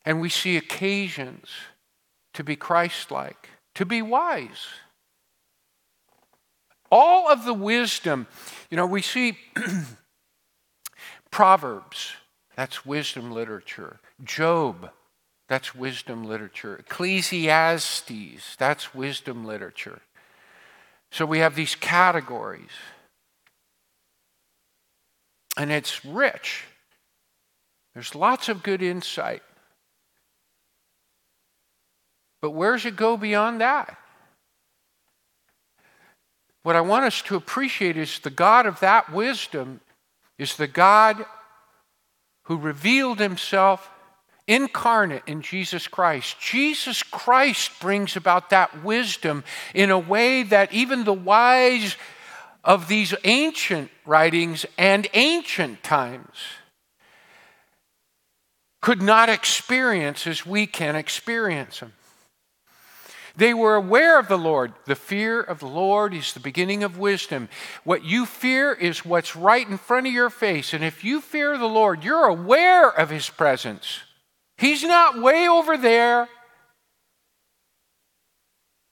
And 0.09 0.19
we 0.19 0.29
see 0.29 0.57
occasions 0.57 1.49
to 2.33 2.43
be 2.43 2.55
Christ 2.55 3.11
like, 3.11 3.49
to 3.75 3.85
be 3.85 4.01
wise. 4.01 4.65
All 6.91 7.29
of 7.29 7.45
the 7.45 7.53
wisdom, 7.53 8.25
you 8.71 8.75
know, 8.75 8.87
we 8.87 9.03
see 9.03 9.37
Proverbs, 11.31 12.13
that's 12.55 12.83
wisdom 12.87 13.31
literature. 13.31 13.99
Job, 14.23 14.89
that's 15.47 15.75
wisdom 15.75 16.23
literature. 16.23 16.77
Ecclesiastes, 16.77 18.55
that's 18.57 18.95
wisdom 18.95 19.45
literature. 19.45 20.01
So 21.11 21.23
we 21.23 21.37
have 21.37 21.53
these 21.53 21.75
categories. 21.75 22.71
And 25.55 25.71
it's 25.71 26.03
rich. 26.03 26.63
There's 27.93 28.15
lots 28.15 28.49
of 28.49 28.63
good 28.63 28.81
insight. 28.81 29.43
But 32.41 32.51
where 32.51 32.73
does 32.73 32.85
it 32.85 32.95
go 32.95 33.17
beyond 33.17 33.61
that? 33.61 33.97
What 36.63 36.75
I 36.75 36.81
want 36.81 37.05
us 37.05 37.21
to 37.23 37.35
appreciate 37.35 37.97
is 37.97 38.19
the 38.19 38.29
God 38.29 38.65
of 38.65 38.79
that 38.81 39.11
wisdom 39.11 39.81
is 40.37 40.55
the 40.55 40.67
God 40.67 41.25
who 42.43 42.57
revealed 42.57 43.19
himself 43.19 43.89
incarnate 44.47 45.23
in 45.27 45.41
Jesus 45.41 45.87
Christ. 45.87 46.39
Jesus 46.39 47.03
Christ 47.03 47.79
brings 47.79 48.15
about 48.15 48.49
that 48.49 48.83
wisdom 48.83 49.43
in 49.75 49.91
a 49.91 49.99
way 49.99 50.43
that 50.43 50.73
even 50.73 51.03
the 51.03 51.13
wise 51.13 51.95
of 52.63 52.87
these 52.87 53.13
ancient 53.23 53.91
writings 54.05 54.65
and 54.77 55.07
ancient 55.13 55.83
times 55.83 56.35
could 58.81 59.01
not 59.01 59.29
experience 59.29 60.25
as 60.25 60.45
we 60.45 60.65
can 60.65 60.95
experience 60.95 61.79
them. 61.79 61.93
They 63.39 63.53
were 63.53 63.75
aware 63.75 64.19
of 64.19 64.27
the 64.27 64.37
Lord. 64.37 64.73
The 64.85 64.95
fear 64.95 65.39
of 65.39 65.59
the 65.59 65.67
Lord 65.67 66.13
is 66.13 66.33
the 66.33 66.41
beginning 66.41 66.83
of 66.83 66.99
wisdom. 66.99 67.47
What 67.85 68.03
you 68.03 68.25
fear 68.25 68.73
is 68.73 69.05
what's 69.05 69.33
right 69.33 69.67
in 69.67 69.77
front 69.77 70.07
of 70.07 70.13
your 70.13 70.29
face. 70.29 70.73
And 70.73 70.83
if 70.83 71.05
you 71.05 71.21
fear 71.21 71.57
the 71.57 71.65
Lord, 71.65 72.03
you're 72.03 72.25
aware 72.25 72.89
of 72.89 73.09
his 73.09 73.29
presence. 73.29 74.01
He's 74.57 74.83
not 74.83 75.21
way 75.21 75.47
over 75.47 75.77
there. 75.77 76.27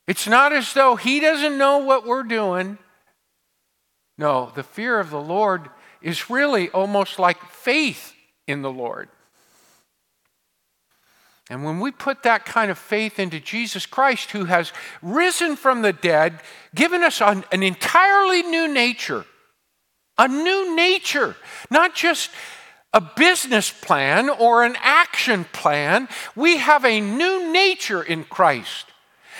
It's 0.08 0.28
not 0.28 0.54
as 0.54 0.74
though 0.74 0.96
He 0.96 1.20
doesn't 1.20 1.58
know 1.58 1.80
what 1.80 2.08
we're 2.08 2.24
doing. 2.24 2.78
No, 4.18 4.52
the 4.56 4.64
fear 4.64 4.98
of 4.98 5.10
the 5.10 5.20
Lord 5.20 5.70
is 6.02 6.30
really 6.30 6.70
almost 6.70 7.20
like 7.20 7.44
faith 7.44 8.14
in 8.48 8.62
the 8.62 8.72
Lord. 8.72 9.10
And 11.50 11.64
when 11.64 11.80
we 11.80 11.92
put 11.92 12.24
that 12.24 12.46
kind 12.46 12.70
of 12.70 12.78
faith 12.78 13.20
into 13.20 13.40
Jesus 13.40 13.86
Christ, 13.86 14.32
who 14.32 14.46
has 14.46 14.74
risen 15.02 15.56
from 15.56 15.82
the 15.82 15.94
dead, 15.94 16.42
given 16.76 17.04
us 17.04 17.22
an, 17.22 17.46
an 17.52 17.64
entirely 17.64 18.44
new 18.44 18.68
nature, 18.68 19.26
a 20.18 20.28
new 20.28 20.76
nature, 20.76 21.36
not 21.70 21.96
just 21.96 22.32
a 22.94 23.02
business 23.02 23.70
plan 23.70 24.30
or 24.30 24.64
an 24.64 24.76
action 24.80 25.46
plan. 25.54 26.08
We 26.36 26.58
have 26.58 26.84
a 26.84 27.00
new 27.00 27.52
nature 27.52 28.02
in 28.02 28.24
Christ. 28.24 28.88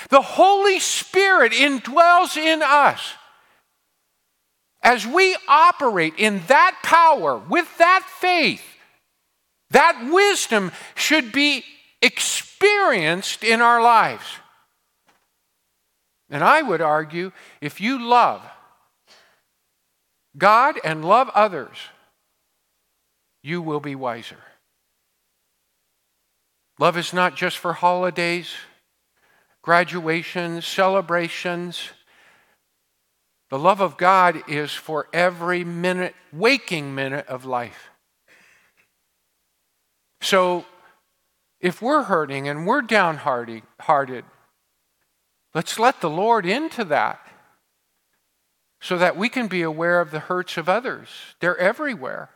The 0.10 0.22
Holy 0.22 0.80
Spirit 0.80 1.54
indwells 1.54 2.38
in 2.38 2.62
us. 2.62 3.14
As 4.84 5.08
we 5.08 5.36
operate 5.48 6.14
in 6.18 6.42
that 6.48 6.78
power, 6.84 7.38
with 7.38 7.68
that 7.80 8.04
faith, 8.20 8.64
that 9.72 10.10
wisdom 10.12 10.72
should 10.96 11.32
be 11.32 11.64
experienced 12.02 13.44
in 13.44 13.62
our 13.62 13.82
lives. 13.82 14.26
And 16.30 16.44
I 16.44 16.62
would 16.62 16.82
argue 16.82 17.32
if 17.62 17.80
you 17.80 18.04
love 18.04 18.42
God 20.38 20.80
and 20.84 21.04
love 21.04 21.30
others, 21.34 21.78
you 23.42 23.62
will 23.62 23.80
be 23.80 23.96
wiser. 23.96 24.38
Love 26.80 26.98
is 26.98 27.14
not 27.14 27.36
just 27.36 27.58
for 27.58 27.74
holidays, 27.74 28.54
graduations, 29.64 30.68
celebrations. 30.68 31.90
The 33.50 33.58
love 33.58 33.82
of 33.82 33.98
God 33.98 34.44
is 34.48 34.72
for 34.74 35.08
every 35.12 35.64
minute, 35.64 36.14
waking 36.32 36.94
minute 36.94 37.26
of 37.28 37.46
life. 37.46 37.90
So, 40.22 40.66
if 41.68 41.82
we're 41.82 42.04
hurting 42.04 42.48
and 42.48 42.66
we're 42.66 42.82
downhearted, 42.82 44.24
let's 45.54 45.78
let 45.78 46.00
the 46.00 46.10
Lord 46.10 46.46
into 46.46 46.86
that 46.86 47.20
so 48.80 48.98
that 48.98 49.18
we 49.18 49.28
can 49.28 49.48
be 49.48 49.64
aware 49.64 50.00
of 50.00 50.12
the 50.12 50.22
hurts 50.22 50.56
of 50.56 50.70
others. 50.70 51.10
They're 51.42 51.58
everywhere. 51.58 52.30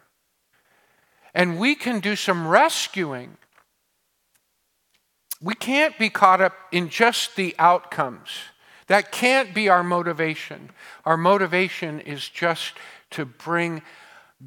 And 1.33 1.57
we 1.57 1.75
can 1.75 2.01
do 2.01 2.17
some 2.17 2.45
rescuing. 2.45 3.37
We 5.41 5.53
can't 5.53 5.97
be 5.97 6.09
caught 6.09 6.41
up 6.41 6.53
in 6.73 6.89
just 6.89 7.37
the 7.37 7.55
outcomes. 7.57 8.31
That 8.87 9.13
can't 9.13 9.53
be 9.53 9.69
our 9.69 9.81
motivation. 9.81 10.71
Our 11.05 11.15
motivation 11.15 12.01
is 12.01 12.27
just 12.27 12.73
to 13.11 13.23
bring 13.23 13.81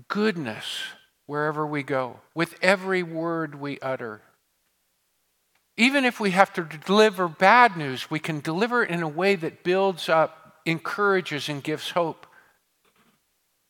goodness 0.09 0.83
wherever 1.25 1.66
we 1.66 1.83
go, 1.83 2.20
with 2.35 2.55
every 2.61 3.03
word 3.03 3.55
we 3.55 3.81
utter. 3.81 4.20
Even 5.77 6.05
if 6.05 6.21
we 6.21 6.31
have 6.31 6.53
to 6.53 6.63
deliver 6.87 7.27
bad 7.27 7.77
news, 7.77 8.11
we 8.11 8.21
can 8.21 8.41
deliver 8.41 8.85
it 8.85 8.91
in 8.91 9.03
a 9.03 9.09
way 9.09 9.35
that 9.35 9.65
builds 9.65 10.09
up, 10.09 10.61
encourages, 10.65 11.49
and 11.49 11.63
gives 11.63 11.91
hope. 11.91 12.27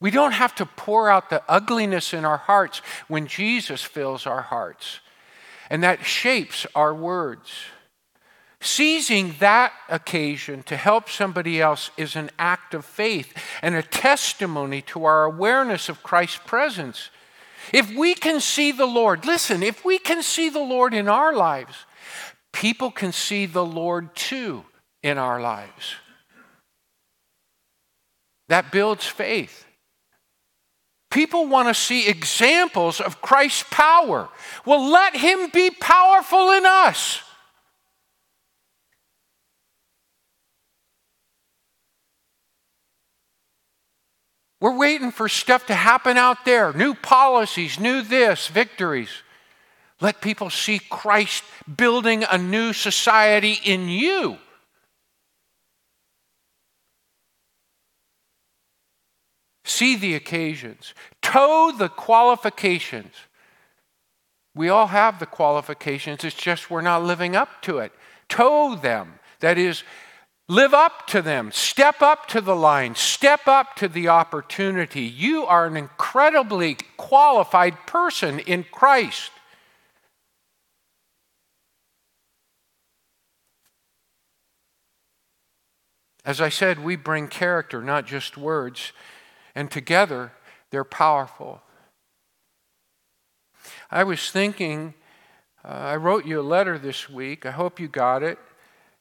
We 0.01 0.11
don't 0.11 0.33
have 0.33 0.55
to 0.57 0.67
pour 0.67 1.09
out 1.09 1.31
the 1.31 1.43
ugliness 1.49 2.13
in 2.13 2.27
our 2.27 2.37
hearts 2.37 2.83
when 3.09 3.27
Jesus 3.27 3.83
fills 3.83 4.27
our 4.27 4.43
hearts. 4.43 5.01
And 5.71 5.83
that 5.83 6.05
shapes 6.05 6.67
our 6.75 6.95
words. 6.95 7.51
Seizing 8.61 9.35
that 9.41 9.73
occasion 9.89 10.63
to 10.65 10.77
help 10.77 11.09
somebody 11.09 11.61
else 11.61 11.91
is 11.97 12.17
an 12.17 12.31
act 12.39 12.75
of 12.75 12.85
faith 12.85 13.33
and 13.63 13.75
a 13.75 13.83
testimony 13.83 14.83
to 14.83 15.05
our 15.05 15.25
awareness 15.25 15.89
of 15.89 16.03
Christ's 16.03 16.41
presence. 16.47 17.11
If 17.73 17.95
we 17.95 18.15
can 18.15 18.41
see 18.41 18.73
the 18.73 18.87
Lord, 18.87 19.25
listen, 19.25 19.63
if 19.63 19.85
we 19.85 19.99
can 19.99 20.23
see 20.23 20.49
the 20.51 20.61
Lord 20.61 20.93
in 20.93 21.09
our 21.09 21.35
lives, 21.35 21.87
people 22.55 22.91
can 22.91 23.13
see 23.13 23.45
the 23.45 23.65
Lord 23.65 24.15
too 24.15 24.65
in 25.03 25.19
our 25.19 25.41
lives. 25.41 25.97
That 28.49 28.73
builds 28.73 29.05
faith. 29.05 29.67
People 31.11 31.47
want 31.47 31.69
to 31.69 31.75
see 31.75 32.09
examples 32.09 33.01
of 33.01 33.21
Christ's 33.21 33.65
power. 33.71 34.29
Well, 34.65 34.89
let 34.89 35.15
Him 35.17 35.51
be 35.53 35.71
powerful 35.71 36.53
in 36.53 36.65
us. 36.65 37.21
We're 44.61 44.79
waiting 44.79 45.11
for 45.11 45.29
stuff 45.29 45.67
to 45.67 45.75
happen 45.75 46.17
out 46.17 46.45
there 46.45 46.73
new 46.73 46.95
policies, 46.95 47.79
new 47.79 48.01
this, 48.01 48.49
victories. 48.49 49.11
Let 50.01 50.21
people 50.21 50.51
see 50.51 50.81
Christ 50.91 51.45
building 51.77 52.25
a 52.31 52.39
new 52.39 52.73
society 52.73 53.59
in 53.65 53.89
you. 53.89 54.39
See 59.65 59.97
the 59.97 60.15
occasions, 60.15 60.95
toe 61.23 61.73
the 61.77 61.89
qualifications. 61.89 63.15
We 64.55 64.69
all 64.69 64.89
have 64.89 65.19
the 65.19 65.27
qualifications, 65.27 66.23
it's 66.23 66.37
just 66.37 66.71
we're 66.71 66.81
not 66.81 67.03
living 67.03 67.35
up 67.35 67.63
to 67.63 67.79
it. 67.79 67.93
Toe 68.29 68.77
them. 68.77 69.15
That 69.41 69.59
is, 69.59 69.83
live 70.49 70.75
up 70.75 71.07
to 71.09 71.23
them, 71.23 71.51
step 71.51 72.03
up 72.03 72.29
to 72.29 72.41
the 72.41 72.55
line, 72.55 72.95
step 72.95 73.49
up 73.49 73.75
to 73.77 73.89
the 73.89 74.09
opportunity. 74.09 75.03
You 75.03 75.45
are 75.45 75.67
an 75.67 75.77
incredibly 75.77 76.77
qualified 76.97 77.87
person 77.87 78.39
in 78.41 78.65
Christ. 78.71 79.31
As 86.25 86.41
I 86.41 86.49
said, 86.49 86.83
we 86.83 86.97
bring 86.97 87.29
character, 87.29 87.83
not 87.83 88.07
just 88.07 88.39
words, 88.39 88.93
and 89.55 89.71
together 89.71 90.33
they're 90.71 90.85
powerful. 90.85 91.63
I 93.91 94.05
was 94.05 94.31
thinking, 94.31 94.95
uh, 95.65 95.69
I 95.69 95.97
wrote 95.97 96.27
you 96.27 96.41
a 96.41 96.43
letter 96.43 96.79
this 96.79 97.09
week. 97.09 97.45
I 97.47 97.51
hope 97.51 97.79
you 97.79 97.89
got 97.89 98.23
it. 98.23 98.39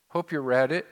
Hope 0.10 0.32
you 0.32 0.40
read 0.40 0.72
it. 0.72 0.86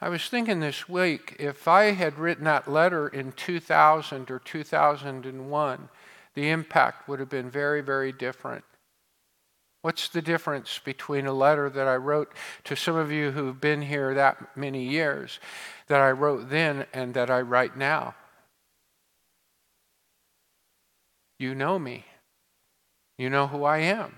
I 0.00 0.08
was 0.08 0.28
thinking 0.28 0.60
this 0.60 0.88
week 0.88 1.36
if 1.38 1.68
I 1.68 1.92
had 1.92 2.18
written 2.18 2.44
that 2.44 2.66
letter 2.66 3.06
in 3.06 3.32
2000 3.32 4.30
or 4.30 4.38
2001, 4.40 5.88
the 6.34 6.50
impact 6.50 7.08
would 7.08 7.20
have 7.20 7.28
been 7.28 7.50
very, 7.50 7.82
very 7.82 8.10
different. 8.10 8.64
What's 9.82 10.08
the 10.08 10.22
difference 10.22 10.78
between 10.78 11.26
a 11.26 11.32
letter 11.32 11.68
that 11.68 11.88
I 11.88 11.96
wrote 11.96 12.32
to 12.64 12.76
some 12.76 12.94
of 12.94 13.10
you 13.10 13.32
who've 13.32 13.60
been 13.60 13.82
here 13.82 14.14
that 14.14 14.56
many 14.56 14.84
years 14.84 15.40
that 15.88 16.00
I 16.00 16.12
wrote 16.12 16.50
then 16.50 16.86
and 16.92 17.14
that 17.14 17.30
I 17.30 17.40
write 17.40 17.76
now? 17.76 18.14
You 21.40 21.56
know 21.56 21.80
me. 21.80 22.04
You 23.18 23.28
know 23.28 23.48
who 23.48 23.64
I 23.64 23.78
am. 23.78 24.14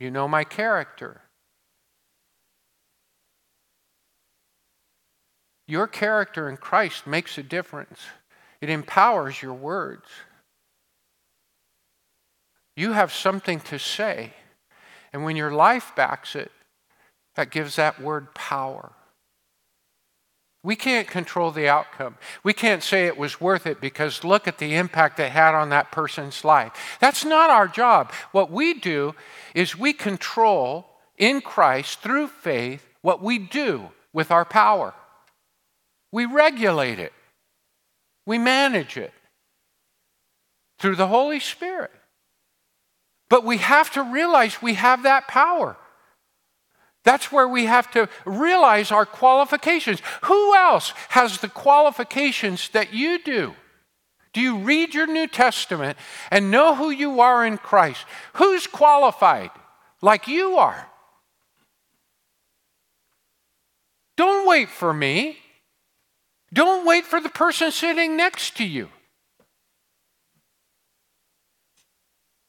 You 0.00 0.10
know 0.10 0.26
my 0.26 0.42
character. 0.42 1.20
Your 5.68 5.86
character 5.86 6.48
in 6.48 6.56
Christ 6.56 7.06
makes 7.06 7.38
a 7.38 7.42
difference. 7.44 8.00
It 8.60 8.68
empowers 8.68 9.40
your 9.40 9.54
words. 9.54 10.08
You 12.76 12.92
have 12.92 13.12
something 13.12 13.60
to 13.60 13.78
say. 13.78 14.32
And 15.12 15.24
when 15.24 15.36
your 15.36 15.52
life 15.52 15.92
backs 15.94 16.34
it, 16.34 16.50
that 17.34 17.50
gives 17.50 17.76
that 17.76 18.00
word 18.00 18.34
power. 18.34 18.92
We 20.64 20.76
can't 20.76 21.08
control 21.08 21.50
the 21.50 21.68
outcome. 21.68 22.16
We 22.44 22.52
can't 22.52 22.82
say 22.82 23.06
it 23.06 23.18
was 23.18 23.40
worth 23.40 23.66
it 23.66 23.80
because 23.80 24.22
look 24.22 24.46
at 24.46 24.58
the 24.58 24.74
impact 24.76 25.18
it 25.18 25.32
had 25.32 25.54
on 25.54 25.70
that 25.70 25.90
person's 25.90 26.44
life. 26.44 26.72
That's 27.00 27.24
not 27.24 27.50
our 27.50 27.66
job. 27.66 28.12
What 28.30 28.50
we 28.50 28.74
do 28.74 29.14
is 29.54 29.76
we 29.76 29.92
control 29.92 30.86
in 31.18 31.40
Christ 31.40 32.00
through 32.00 32.28
faith 32.28 32.86
what 33.00 33.22
we 33.22 33.38
do 33.38 33.90
with 34.12 34.30
our 34.30 34.44
power. 34.44 34.94
We 36.12 36.26
regulate 36.26 37.00
it, 37.00 37.12
we 38.26 38.38
manage 38.38 38.96
it 38.96 39.12
through 40.78 40.96
the 40.96 41.08
Holy 41.08 41.40
Spirit. 41.40 41.90
But 43.32 43.44
we 43.44 43.56
have 43.56 43.90
to 43.92 44.02
realize 44.02 44.60
we 44.60 44.74
have 44.74 45.04
that 45.04 45.26
power. 45.26 45.78
That's 47.02 47.32
where 47.32 47.48
we 47.48 47.64
have 47.64 47.90
to 47.92 48.10
realize 48.26 48.92
our 48.92 49.06
qualifications. 49.06 50.02
Who 50.24 50.54
else 50.54 50.92
has 51.08 51.38
the 51.38 51.48
qualifications 51.48 52.68
that 52.74 52.92
you 52.92 53.18
do 53.24 53.54
Do 54.34 54.42
you 54.42 54.58
read 54.58 54.92
your 54.92 55.06
New 55.06 55.26
Testament 55.26 55.96
and 56.30 56.50
know 56.50 56.74
who 56.74 56.90
you 56.90 57.22
are 57.22 57.46
in 57.46 57.56
Christ? 57.56 58.04
Who's 58.34 58.66
qualified 58.66 59.50
like 60.02 60.28
you 60.28 60.58
are? 60.58 60.90
Don't 64.18 64.46
wait 64.46 64.68
for 64.68 64.92
me. 64.92 65.38
Don't 66.52 66.84
wait 66.84 67.06
for 67.06 67.18
the 67.18 67.30
person 67.30 67.70
sitting 67.70 68.14
next 68.14 68.58
to 68.58 68.64
you. 68.64 68.90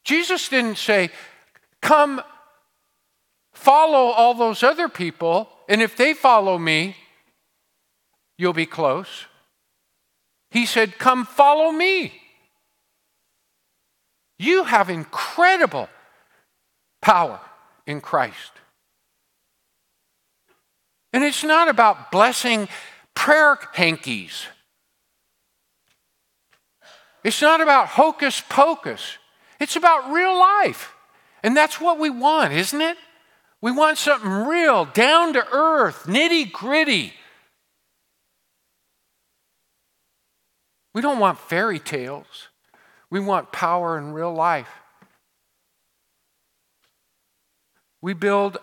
Jesus 0.04 0.50
didn't 0.50 0.78
say, 0.78 1.10
Come, 1.82 2.22
follow 3.54 4.12
all 4.12 4.34
those 4.34 4.64
other 4.64 4.90
people, 4.90 5.50
and 5.68 5.82
if 5.82 5.96
they 5.96 6.14
follow 6.14 6.58
me, 6.58 6.96
you'll 8.38 8.54
be 8.54 8.66
close. 8.66 9.26
He 10.52 10.66
said, 10.66 10.98
Come, 10.98 11.26
follow 11.26 11.72
me. 11.72 12.14
You 14.38 14.64
have 14.66 14.90
incredible 14.90 15.88
power 17.02 17.40
in 17.86 18.02
Christ. 18.02 18.52
And 21.14 21.24
it's 21.24 21.44
not 21.44 21.70
about 21.70 22.12
blessing 22.12 22.68
prayer 23.14 23.58
hankies. 23.74 24.48
It's 27.24 27.42
not 27.42 27.62
about 27.62 27.88
hocus 27.88 28.42
pocus. 28.50 29.18
It's 29.64 29.78
about 29.78 30.12
real 30.12 30.38
life. 30.38 30.94
And 31.42 31.56
that's 31.56 31.80
what 31.80 31.98
we 31.98 32.10
want, 32.10 32.52
isn't 32.52 32.82
it? 32.82 32.98
We 33.62 33.72
want 33.72 33.98
something 33.98 34.30
real, 34.30 34.84
down 34.84 35.32
to 35.34 35.48
earth, 35.54 36.04
nitty 36.04 36.52
gritty. 36.52 37.14
We 40.94 41.02
don't 41.02 41.18
want 41.18 41.40
fairy 41.40 41.80
tales. 41.80 42.50
We 43.10 43.22
want 43.22 43.54
power 43.54 43.98
in 43.98 44.12
real 44.12 44.34
life. 44.34 44.68
We 48.02 48.14
build 48.14 48.58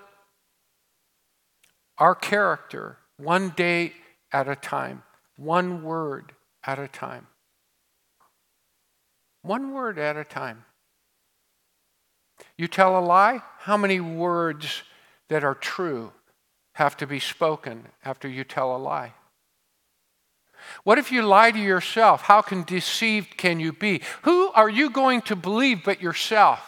our 1.97 2.15
character 2.15 2.99
one 3.17 3.55
day 3.57 3.95
at 4.33 4.49
a 4.49 4.55
time, 4.55 5.03
one 5.37 5.83
word 5.83 6.33
at 6.63 6.79
a 6.79 6.89
time. 6.89 7.27
One 9.41 9.73
word 9.73 9.99
at 9.99 10.19
a 10.19 10.25
time. 10.25 10.67
You 12.61 12.69
tell 12.69 12.99
a 12.99 13.01
lie? 13.01 13.41
How 13.61 13.79
many 13.79 14.01
words 14.01 14.83
that 15.31 15.45
are 15.45 15.55
true 15.55 16.13
have 16.75 16.95
to 16.99 17.07
be 17.07 17.19
spoken 17.19 17.87
after 18.05 18.29
you 18.29 18.45
tell 18.45 18.77
a 18.77 18.77
lie? 18.77 19.15
What 20.85 20.99
if 20.99 21.11
you 21.11 21.23
lie 21.23 21.53
to 21.53 21.59
yourself? 21.59 22.21
How 22.21 22.43
can 22.43 22.65
deceived 22.65 23.39
can 23.39 23.61
you 23.61 23.73
be? 23.73 24.03
Who 24.25 24.51
are 24.51 24.69
you 24.69 24.91
going 24.91 25.23
to 25.23 25.37
believe 25.37 25.85
but 25.85 26.03
yourself? 26.03 26.61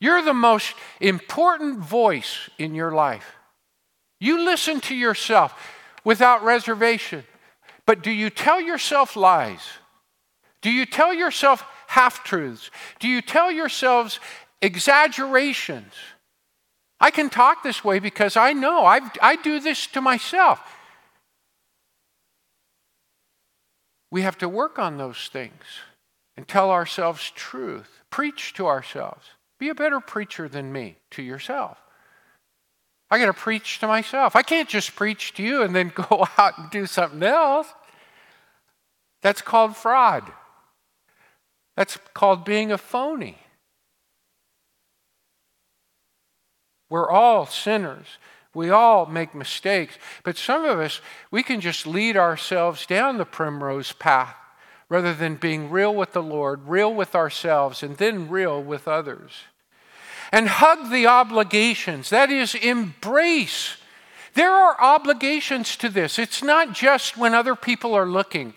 You're 0.00 0.22
the 0.22 0.32
most 0.32 0.72
important 1.02 1.80
voice 1.80 2.48
in 2.56 2.74
your 2.74 2.92
life. 2.92 3.36
You 4.20 4.42
listen 4.42 4.80
to 4.88 4.94
yourself 4.94 5.52
without 6.02 6.42
reservation. 6.42 7.24
But 7.84 8.02
do 8.02 8.10
you 8.10 8.30
tell 8.30 8.62
yourself 8.62 9.16
lies? 9.16 9.60
Do 10.62 10.70
you 10.70 10.86
tell 10.86 11.12
yourself 11.12 11.62
half 11.88 12.24
truths? 12.24 12.70
Do 13.00 13.08
you 13.08 13.20
tell 13.20 13.52
yourselves 13.52 14.18
exaggerations? 14.62 15.92
I 17.00 17.10
can 17.10 17.28
talk 17.28 17.62
this 17.62 17.84
way 17.84 17.98
because 17.98 18.36
I 18.36 18.52
know 18.52 18.84
I've, 18.84 19.10
I 19.20 19.36
do 19.36 19.60
this 19.60 19.86
to 19.88 20.00
myself. 20.00 20.60
We 24.10 24.22
have 24.22 24.38
to 24.38 24.48
work 24.48 24.78
on 24.78 24.96
those 24.96 25.28
things 25.32 25.62
and 26.36 26.46
tell 26.46 26.70
ourselves 26.70 27.30
truth, 27.34 28.00
preach 28.10 28.54
to 28.54 28.66
ourselves. 28.66 29.26
Be 29.58 29.68
a 29.68 29.74
better 29.74 30.00
preacher 30.00 30.48
than 30.48 30.72
me 30.72 30.96
to 31.12 31.22
yourself. 31.22 31.78
I 33.10 33.18
got 33.18 33.26
to 33.26 33.32
preach 33.32 33.78
to 33.80 33.86
myself. 33.86 34.36
I 34.36 34.42
can't 34.42 34.68
just 34.68 34.96
preach 34.96 35.34
to 35.34 35.42
you 35.42 35.62
and 35.62 35.74
then 35.74 35.92
go 36.10 36.26
out 36.38 36.58
and 36.58 36.70
do 36.70 36.86
something 36.86 37.22
else. 37.22 37.68
That's 39.22 39.42
called 39.42 39.76
fraud. 39.76 40.30
That's 41.76 41.98
called 42.14 42.44
being 42.44 42.72
a 42.72 42.78
phony. 42.78 43.38
We're 46.88 47.10
all 47.10 47.46
sinners. 47.46 48.06
We 48.54 48.70
all 48.70 49.06
make 49.06 49.34
mistakes. 49.34 49.98
But 50.24 50.36
some 50.36 50.64
of 50.64 50.80
us, 50.80 51.00
we 51.30 51.42
can 51.42 51.60
just 51.60 51.86
lead 51.86 52.16
ourselves 52.16 52.86
down 52.86 53.18
the 53.18 53.26
primrose 53.26 53.92
path 53.92 54.34
rather 54.88 55.12
than 55.12 55.34
being 55.34 55.70
real 55.70 55.94
with 55.94 56.12
the 56.12 56.22
Lord, 56.22 56.66
real 56.66 56.94
with 56.94 57.14
ourselves, 57.14 57.82
and 57.82 57.96
then 57.96 58.28
real 58.28 58.62
with 58.62 58.86
others. 58.86 59.32
And 60.32 60.48
hug 60.48 60.90
the 60.90 61.06
obligations, 61.06 62.10
that 62.10 62.30
is, 62.30 62.54
embrace. 62.54 63.76
There 64.34 64.50
are 64.50 64.80
obligations 64.80 65.76
to 65.76 65.88
this. 65.88 66.18
It's 66.18 66.42
not 66.42 66.72
just 66.72 67.16
when 67.16 67.34
other 67.34 67.56
people 67.56 67.94
are 67.94 68.06
looking. 68.06 68.54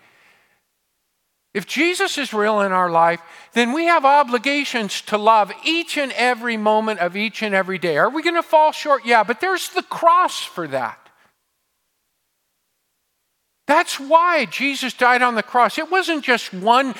If 1.53 1.65
Jesus 1.65 2.17
is 2.17 2.31
real 2.31 2.61
in 2.61 2.71
our 2.71 2.91
life, 2.91 3.21
then 3.53 3.73
we 3.73 3.85
have 3.85 4.05
obligations 4.05 5.01
to 5.03 5.17
love 5.17 5.51
each 5.65 5.97
and 5.97 6.11
every 6.11 6.57
moment 6.57 6.99
of 6.99 7.15
each 7.15 7.41
and 7.41 7.55
every 7.55 7.79
day. 7.79 7.97
Are 7.97 8.09
we 8.09 8.21
going 8.21 8.35
to 8.35 8.43
fall 8.43 8.71
short? 8.71 9.03
Yeah, 9.05 9.23
but 9.23 9.41
there's 9.41 9.69
the 9.69 9.81
cross 9.81 10.43
for 10.43 10.67
that. 10.67 11.09
That's 13.65 13.99
why 13.99 14.45
Jesus 14.45 14.93
died 14.93 15.21
on 15.21 15.35
the 15.35 15.43
cross. 15.43 15.77
It 15.77 15.91
wasn't 15.91 16.23
just 16.23 16.53
one, 16.53 16.95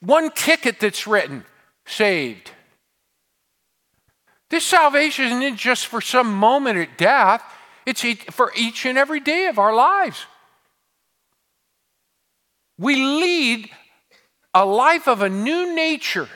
one 0.00 0.30
ticket 0.30 0.80
that's 0.80 1.06
written, 1.06 1.44
saved. 1.86 2.50
This 4.48 4.64
salvation 4.64 5.26
isn't 5.26 5.56
just 5.56 5.86
for 5.86 6.00
some 6.00 6.34
moment 6.34 6.78
at 6.78 6.98
death, 6.98 7.42
it's 7.86 8.02
for 8.30 8.52
each 8.56 8.84
and 8.86 8.98
every 8.98 9.20
day 9.20 9.46
of 9.46 9.58
our 9.58 9.74
lives. 9.74 10.26
We 12.80 12.96
lead 12.96 13.68
a 14.54 14.64
life 14.64 15.06
of 15.06 15.20
a 15.20 15.28
new 15.28 15.74
nature, 15.74 16.30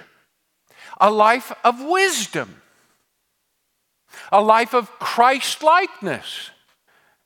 a 1.00 1.10
life 1.10 1.50
of 1.64 1.82
wisdom, 1.82 2.60
a 4.30 4.42
life 4.42 4.74
of 4.74 4.90
Christ 4.98 5.62
likeness. 5.62 6.50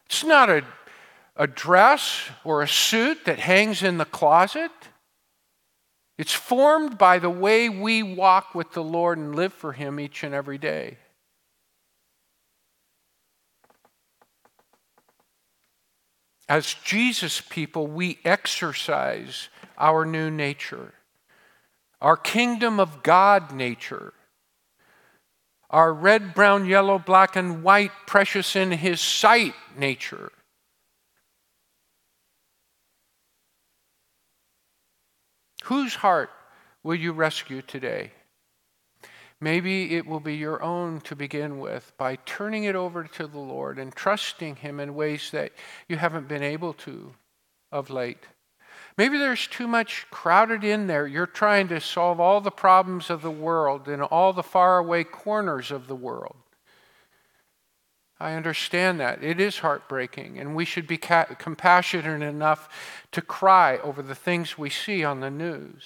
It's 0.07 0.23
not 0.23 0.49
a, 0.49 0.63
a 1.35 1.49
dress 1.49 2.31
or 2.45 2.63
a 2.63 2.69
suit 2.69 3.25
that 3.25 3.41
hangs 3.41 3.83
in 3.83 3.99
the 3.99 4.05
closet. 4.05 4.71
It's 6.17 6.33
formed 6.33 6.97
by 6.97 7.19
the 7.19 7.29
way 7.29 7.69
we 7.69 8.05
walk 8.05 8.55
with 8.55 8.73
the 8.73 8.85
Lord 8.85 9.19
and 9.19 9.35
live 9.35 9.53
for 9.53 9.73
Him 9.73 9.99
each 9.99 10.23
and 10.23 10.33
every 10.33 10.59
day. 10.59 10.97
As 16.49 16.75
Jesus 16.83 17.43
people, 17.43 17.87
we 17.87 18.19
exercise 18.25 19.49
our 19.77 20.07
new 20.07 20.31
nature, 20.31 20.95
our 22.01 22.17
kingdom 22.17 22.81
of 22.81 23.03
God 23.03 23.53
nature, 23.53 24.15
our 25.69 25.93
red, 25.93 26.33
brown, 26.35 26.65
yellow, 26.65 26.99
black, 26.99 27.37
and 27.37 27.63
white, 27.63 27.93
precious 28.07 28.57
in 28.57 28.71
His 28.71 29.01
sight 29.01 29.55
nature. 29.77 30.33
Whose 35.65 35.97
heart 35.97 36.31
will 36.83 36.95
you 36.95 37.13
rescue 37.13 37.61
today? 37.61 38.13
Maybe 39.41 39.95
it 39.95 40.07
will 40.07 40.21
be 40.21 40.35
your 40.35 40.63
own 40.63 41.01
to 41.03 41.15
begin 41.15 41.61
with 41.61 41.93
by 41.97 42.17
turning 42.17 42.65
it 42.65 42.75
over 42.75 43.05
to 43.05 43.27
the 43.27 43.39
Lord 43.39 43.79
and 43.79 43.95
trusting 43.95 44.57
Him 44.57 44.81
in 44.81 44.95
ways 44.95 45.31
that 45.31 45.53
you 45.89 45.97
haven't 45.97 46.27
been 46.27 46.43
able 46.43 46.73
to 46.75 47.15
of 47.71 47.89
late. 47.91 48.27
Maybe 48.97 49.17
there's 49.17 49.47
too 49.47 49.69
much 49.69 50.07
crowded 50.11 50.65
in 50.65 50.89
there. 50.89 51.07
You're 51.07 51.27
trying 51.27 51.69
to 51.69 51.81
solve 51.81 52.19
all 52.19 52.41
the 52.41 52.51
problems 52.51 53.11
of 53.11 53.23
the 53.23 53.31
world 53.31 53.87
in 53.87 54.03
all 54.03 54.33
the 54.33 54.43
faraway 54.43 55.05
corners 55.05 55.71
of 55.71 55.87
the 55.87 55.95
world. 55.95 56.37
I 58.19 58.33
understand 58.33 58.99
that. 58.99 59.23
It 59.23 59.41
is 59.41 59.59
heartbreaking, 59.59 60.41
and 60.41 60.57
we 60.57 60.65
should 60.65 60.89
be 60.89 60.99
ca- 60.99 61.37
compassionate 61.39 62.23
enough 62.23 62.69
to 63.13 63.23
cry 63.23 63.79
over 63.79 64.03
the 64.03 64.17
things 64.17 64.59
we 64.59 64.71
see 64.71 65.05
on 65.05 65.21
the 65.21 65.31
news. 65.31 65.85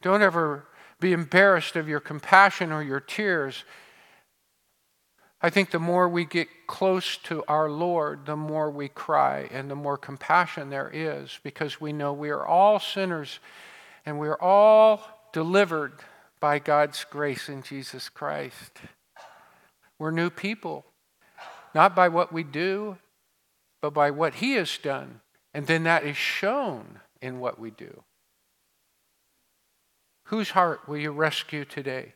Don't 0.00 0.22
ever 0.22 0.66
be 1.00 1.12
embarrassed 1.12 1.76
of 1.76 1.88
your 1.88 2.00
compassion 2.00 2.70
or 2.72 2.82
your 2.82 3.00
tears. 3.00 3.64
I 5.42 5.48
think 5.48 5.70
the 5.70 5.78
more 5.78 6.08
we 6.08 6.26
get 6.26 6.48
close 6.66 7.16
to 7.24 7.42
our 7.48 7.70
Lord, 7.70 8.26
the 8.26 8.36
more 8.36 8.70
we 8.70 8.88
cry 8.88 9.48
and 9.50 9.70
the 9.70 9.74
more 9.74 9.96
compassion 9.96 10.68
there 10.68 10.90
is 10.92 11.38
because 11.42 11.80
we 11.80 11.92
know 11.92 12.12
we 12.12 12.28
are 12.28 12.46
all 12.46 12.78
sinners 12.78 13.40
and 14.04 14.18
we 14.18 14.28
are 14.28 14.40
all 14.40 15.02
delivered 15.32 15.92
by 16.40 16.58
God's 16.58 17.04
grace 17.04 17.48
in 17.48 17.62
Jesus 17.62 18.08
Christ. 18.08 18.80
We're 19.98 20.10
new 20.10 20.30
people, 20.30 20.84
not 21.74 21.94
by 21.94 22.08
what 22.08 22.32
we 22.32 22.42
do, 22.42 22.98
but 23.80 23.94
by 23.94 24.10
what 24.10 24.34
He 24.34 24.52
has 24.52 24.78
done. 24.78 25.20
And 25.52 25.66
then 25.66 25.84
that 25.84 26.04
is 26.04 26.16
shown 26.16 27.00
in 27.20 27.40
what 27.40 27.58
we 27.58 27.70
do. 27.70 28.02
Whose 30.30 30.50
heart 30.50 30.88
will 30.88 30.96
you 30.96 31.10
rescue 31.10 31.64
today? 31.64 32.14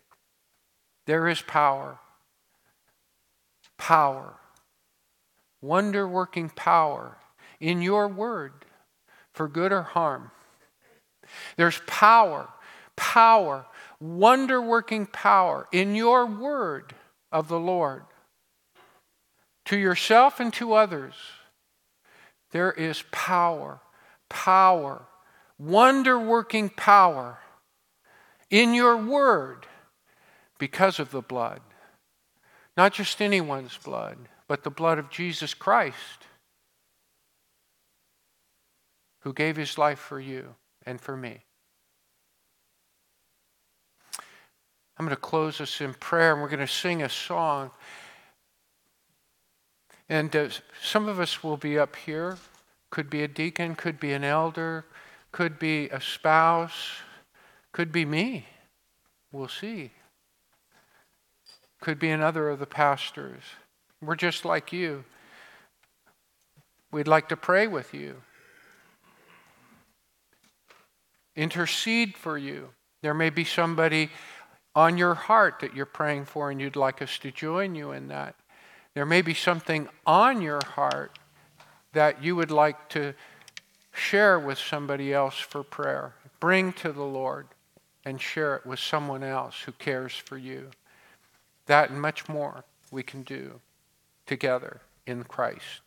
There 1.06 1.26
is 1.26 1.42
power. 1.42 1.98
Power. 3.76 4.34
Wonder 5.60 6.06
working 6.06 6.48
power 6.48 7.18
in 7.58 7.82
your 7.82 8.06
word 8.06 8.52
for 9.32 9.48
good 9.48 9.72
or 9.72 9.82
harm. 9.82 10.30
There's 11.56 11.80
power, 11.88 12.50
power, 12.94 13.66
wonder 13.98 14.62
working 14.62 15.06
power 15.06 15.66
in 15.72 15.96
your 15.96 16.24
word 16.24 16.94
of 17.32 17.48
the 17.48 17.58
Lord 17.58 18.04
to 19.64 19.76
yourself 19.76 20.38
and 20.38 20.52
to 20.52 20.74
others. 20.74 21.14
There 22.52 22.70
is 22.70 23.02
power, 23.10 23.80
power, 24.28 25.02
wonder 25.58 26.16
working 26.16 26.68
power 26.68 27.38
in 28.54 28.72
your 28.72 28.96
word 28.96 29.66
because 30.58 31.00
of 31.00 31.10
the 31.10 31.20
blood. 31.20 31.60
Not 32.76 32.92
just 32.92 33.20
anyone's 33.20 33.76
blood, 33.76 34.16
but 34.46 34.62
the 34.62 34.70
blood 34.70 34.96
of 34.96 35.10
Jesus 35.10 35.54
Christ, 35.54 36.28
who 39.22 39.32
gave 39.32 39.56
his 39.56 39.76
life 39.76 39.98
for 39.98 40.20
you 40.20 40.54
and 40.86 41.00
for 41.00 41.16
me. 41.16 41.40
I'm 44.96 45.04
going 45.04 45.10
to 45.10 45.20
close 45.20 45.60
us 45.60 45.80
in 45.80 45.92
prayer 45.94 46.32
and 46.32 46.40
we're 46.40 46.48
going 46.48 46.60
to 46.60 46.68
sing 46.68 47.02
a 47.02 47.08
song. 47.08 47.72
And 50.08 50.34
uh, 50.36 50.50
some 50.80 51.08
of 51.08 51.18
us 51.18 51.42
will 51.42 51.56
be 51.56 51.76
up 51.76 51.96
here. 51.96 52.38
Could 52.90 53.10
be 53.10 53.24
a 53.24 53.28
deacon, 53.28 53.74
could 53.74 53.98
be 53.98 54.12
an 54.12 54.22
elder, 54.22 54.84
could 55.32 55.58
be 55.58 55.88
a 55.88 56.00
spouse, 56.00 57.00
could 57.74 57.90
be 57.90 58.04
me. 58.04 58.46
We'll 59.32 59.48
see. 59.48 59.90
Could 61.80 61.98
be 61.98 62.08
another 62.08 62.48
of 62.48 62.60
the 62.60 62.66
pastors. 62.66 63.42
We're 64.00 64.14
just 64.14 64.44
like 64.44 64.72
you. 64.72 65.04
We'd 66.92 67.08
like 67.08 67.28
to 67.30 67.36
pray 67.36 67.66
with 67.66 67.92
you, 67.92 68.22
intercede 71.34 72.16
for 72.16 72.38
you. 72.38 72.68
There 73.02 73.12
may 73.12 73.30
be 73.30 73.42
somebody 73.42 74.10
on 74.76 74.96
your 74.96 75.14
heart 75.14 75.58
that 75.60 75.74
you're 75.74 75.86
praying 75.86 76.26
for, 76.26 76.52
and 76.52 76.60
you'd 76.60 76.76
like 76.76 77.02
us 77.02 77.18
to 77.18 77.32
join 77.32 77.74
you 77.74 77.90
in 77.90 78.06
that. 78.06 78.36
There 78.94 79.04
may 79.04 79.20
be 79.20 79.34
something 79.34 79.88
on 80.06 80.40
your 80.40 80.60
heart 80.64 81.18
that 81.92 82.22
you 82.22 82.36
would 82.36 82.52
like 82.52 82.88
to 82.90 83.14
share 83.92 84.38
with 84.38 84.58
somebody 84.58 85.12
else 85.12 85.34
for 85.34 85.64
prayer. 85.64 86.14
Bring 86.38 86.72
to 86.74 86.92
the 86.92 87.02
Lord 87.02 87.48
and 88.04 88.20
share 88.20 88.56
it 88.56 88.66
with 88.66 88.78
someone 88.78 89.22
else 89.22 89.62
who 89.62 89.72
cares 89.72 90.14
for 90.14 90.36
you. 90.36 90.70
That 91.66 91.90
and 91.90 92.00
much 92.00 92.28
more 92.28 92.64
we 92.90 93.02
can 93.02 93.22
do 93.22 93.60
together 94.26 94.80
in 95.06 95.24
Christ. 95.24 95.82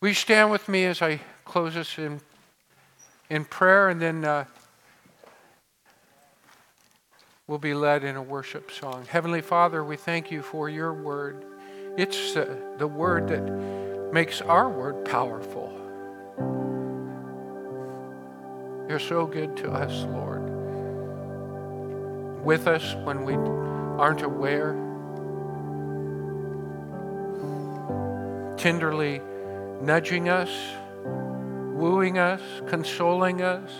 Will 0.00 0.08
you 0.08 0.14
stand 0.14 0.50
with 0.50 0.68
me 0.68 0.84
as 0.84 1.02
I 1.02 1.20
close 1.44 1.76
us 1.76 1.98
in, 1.98 2.20
in 3.30 3.44
prayer 3.44 3.88
and 3.88 4.00
then 4.00 4.24
uh, 4.24 4.44
we'll 7.46 7.58
be 7.58 7.74
led 7.74 8.02
in 8.02 8.16
a 8.16 8.22
worship 8.22 8.70
song. 8.70 9.04
Heavenly 9.08 9.42
Father, 9.42 9.84
we 9.84 9.96
thank 9.96 10.30
you 10.30 10.42
for 10.42 10.70
your 10.70 10.94
word. 10.94 11.44
It's 11.98 12.34
uh, 12.34 12.56
the 12.78 12.86
word 12.86 13.28
that 13.28 13.42
makes 14.12 14.40
our 14.40 14.70
word 14.70 15.04
powerful. 15.04 15.70
You're 18.88 18.98
so 18.98 19.26
good 19.26 19.56
to 19.58 19.70
us, 19.70 20.04
Lord. 20.04 20.41
With 22.42 22.66
us 22.66 22.94
when 23.04 23.24
we 23.24 23.34
aren't 23.34 24.22
aware. 24.22 24.72
Tenderly 28.56 29.20
nudging 29.80 30.28
us, 30.28 30.50
wooing 31.04 32.18
us, 32.18 32.40
consoling 32.68 33.42
us, 33.42 33.70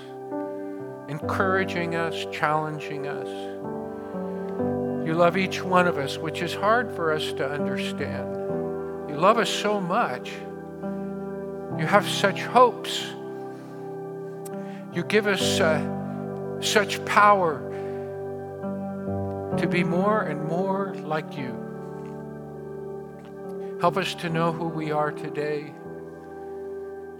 encouraging 1.09 1.94
us, 1.94 2.27
challenging 2.33 3.07
us. 3.07 3.29
You 5.07 5.14
love 5.14 5.37
each 5.37 5.62
one 5.62 5.87
of 5.87 5.98
us, 5.98 6.18
which 6.18 6.42
is 6.42 6.55
hard 6.55 6.90
for 6.94 7.12
us 7.12 7.33
to 7.35 7.48
understand. 7.48 8.35
You 9.09 9.16
love 9.16 9.38
us 9.38 9.51
so 9.51 9.81
much. 9.81 10.31
You 11.79 11.87
have 11.87 12.09
such 12.09 12.42
hopes. 12.42 13.05
You 14.92 15.03
give 15.05 15.27
us 15.27 15.61
uh, 15.61 16.61
such 16.61 17.05
power 17.05 17.71
to 19.58 19.66
be 19.66 19.84
more 19.84 20.22
and 20.22 20.44
more 20.44 20.94
like 21.04 21.36
you. 21.36 21.58
Help 23.80 23.96
us 23.96 24.14
to 24.14 24.28
know 24.28 24.52
who 24.52 24.68
we 24.68 24.92
are 24.92 25.10
today 25.10 25.72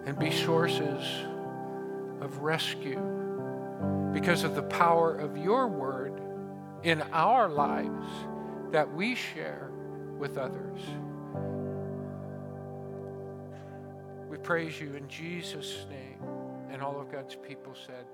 and 0.07 0.19
be 0.19 0.31
sources 0.31 1.05
of 2.21 2.39
rescue 2.39 3.01
because 4.13 4.45
of 4.45 4.55
the 4.55 4.63
power 4.63 5.15
of 5.15 5.37
your 5.37 5.67
word 5.67 6.21
in 6.83 7.03
our 7.13 7.49
lives 7.49 8.07
that 8.71 8.93
we 8.93 9.15
share 9.15 9.71
with 10.19 10.39
others. 10.39 10.81
We 14.29 14.39
praise 14.39 14.81
you 14.81 14.95
in 14.95 15.09
Jesus' 15.09 15.85
name. 15.91 16.19
And 16.71 16.81
all 16.81 16.99
of 17.01 17.13
God's 17.13 17.37
people 17.37 17.75
said, 17.87 18.07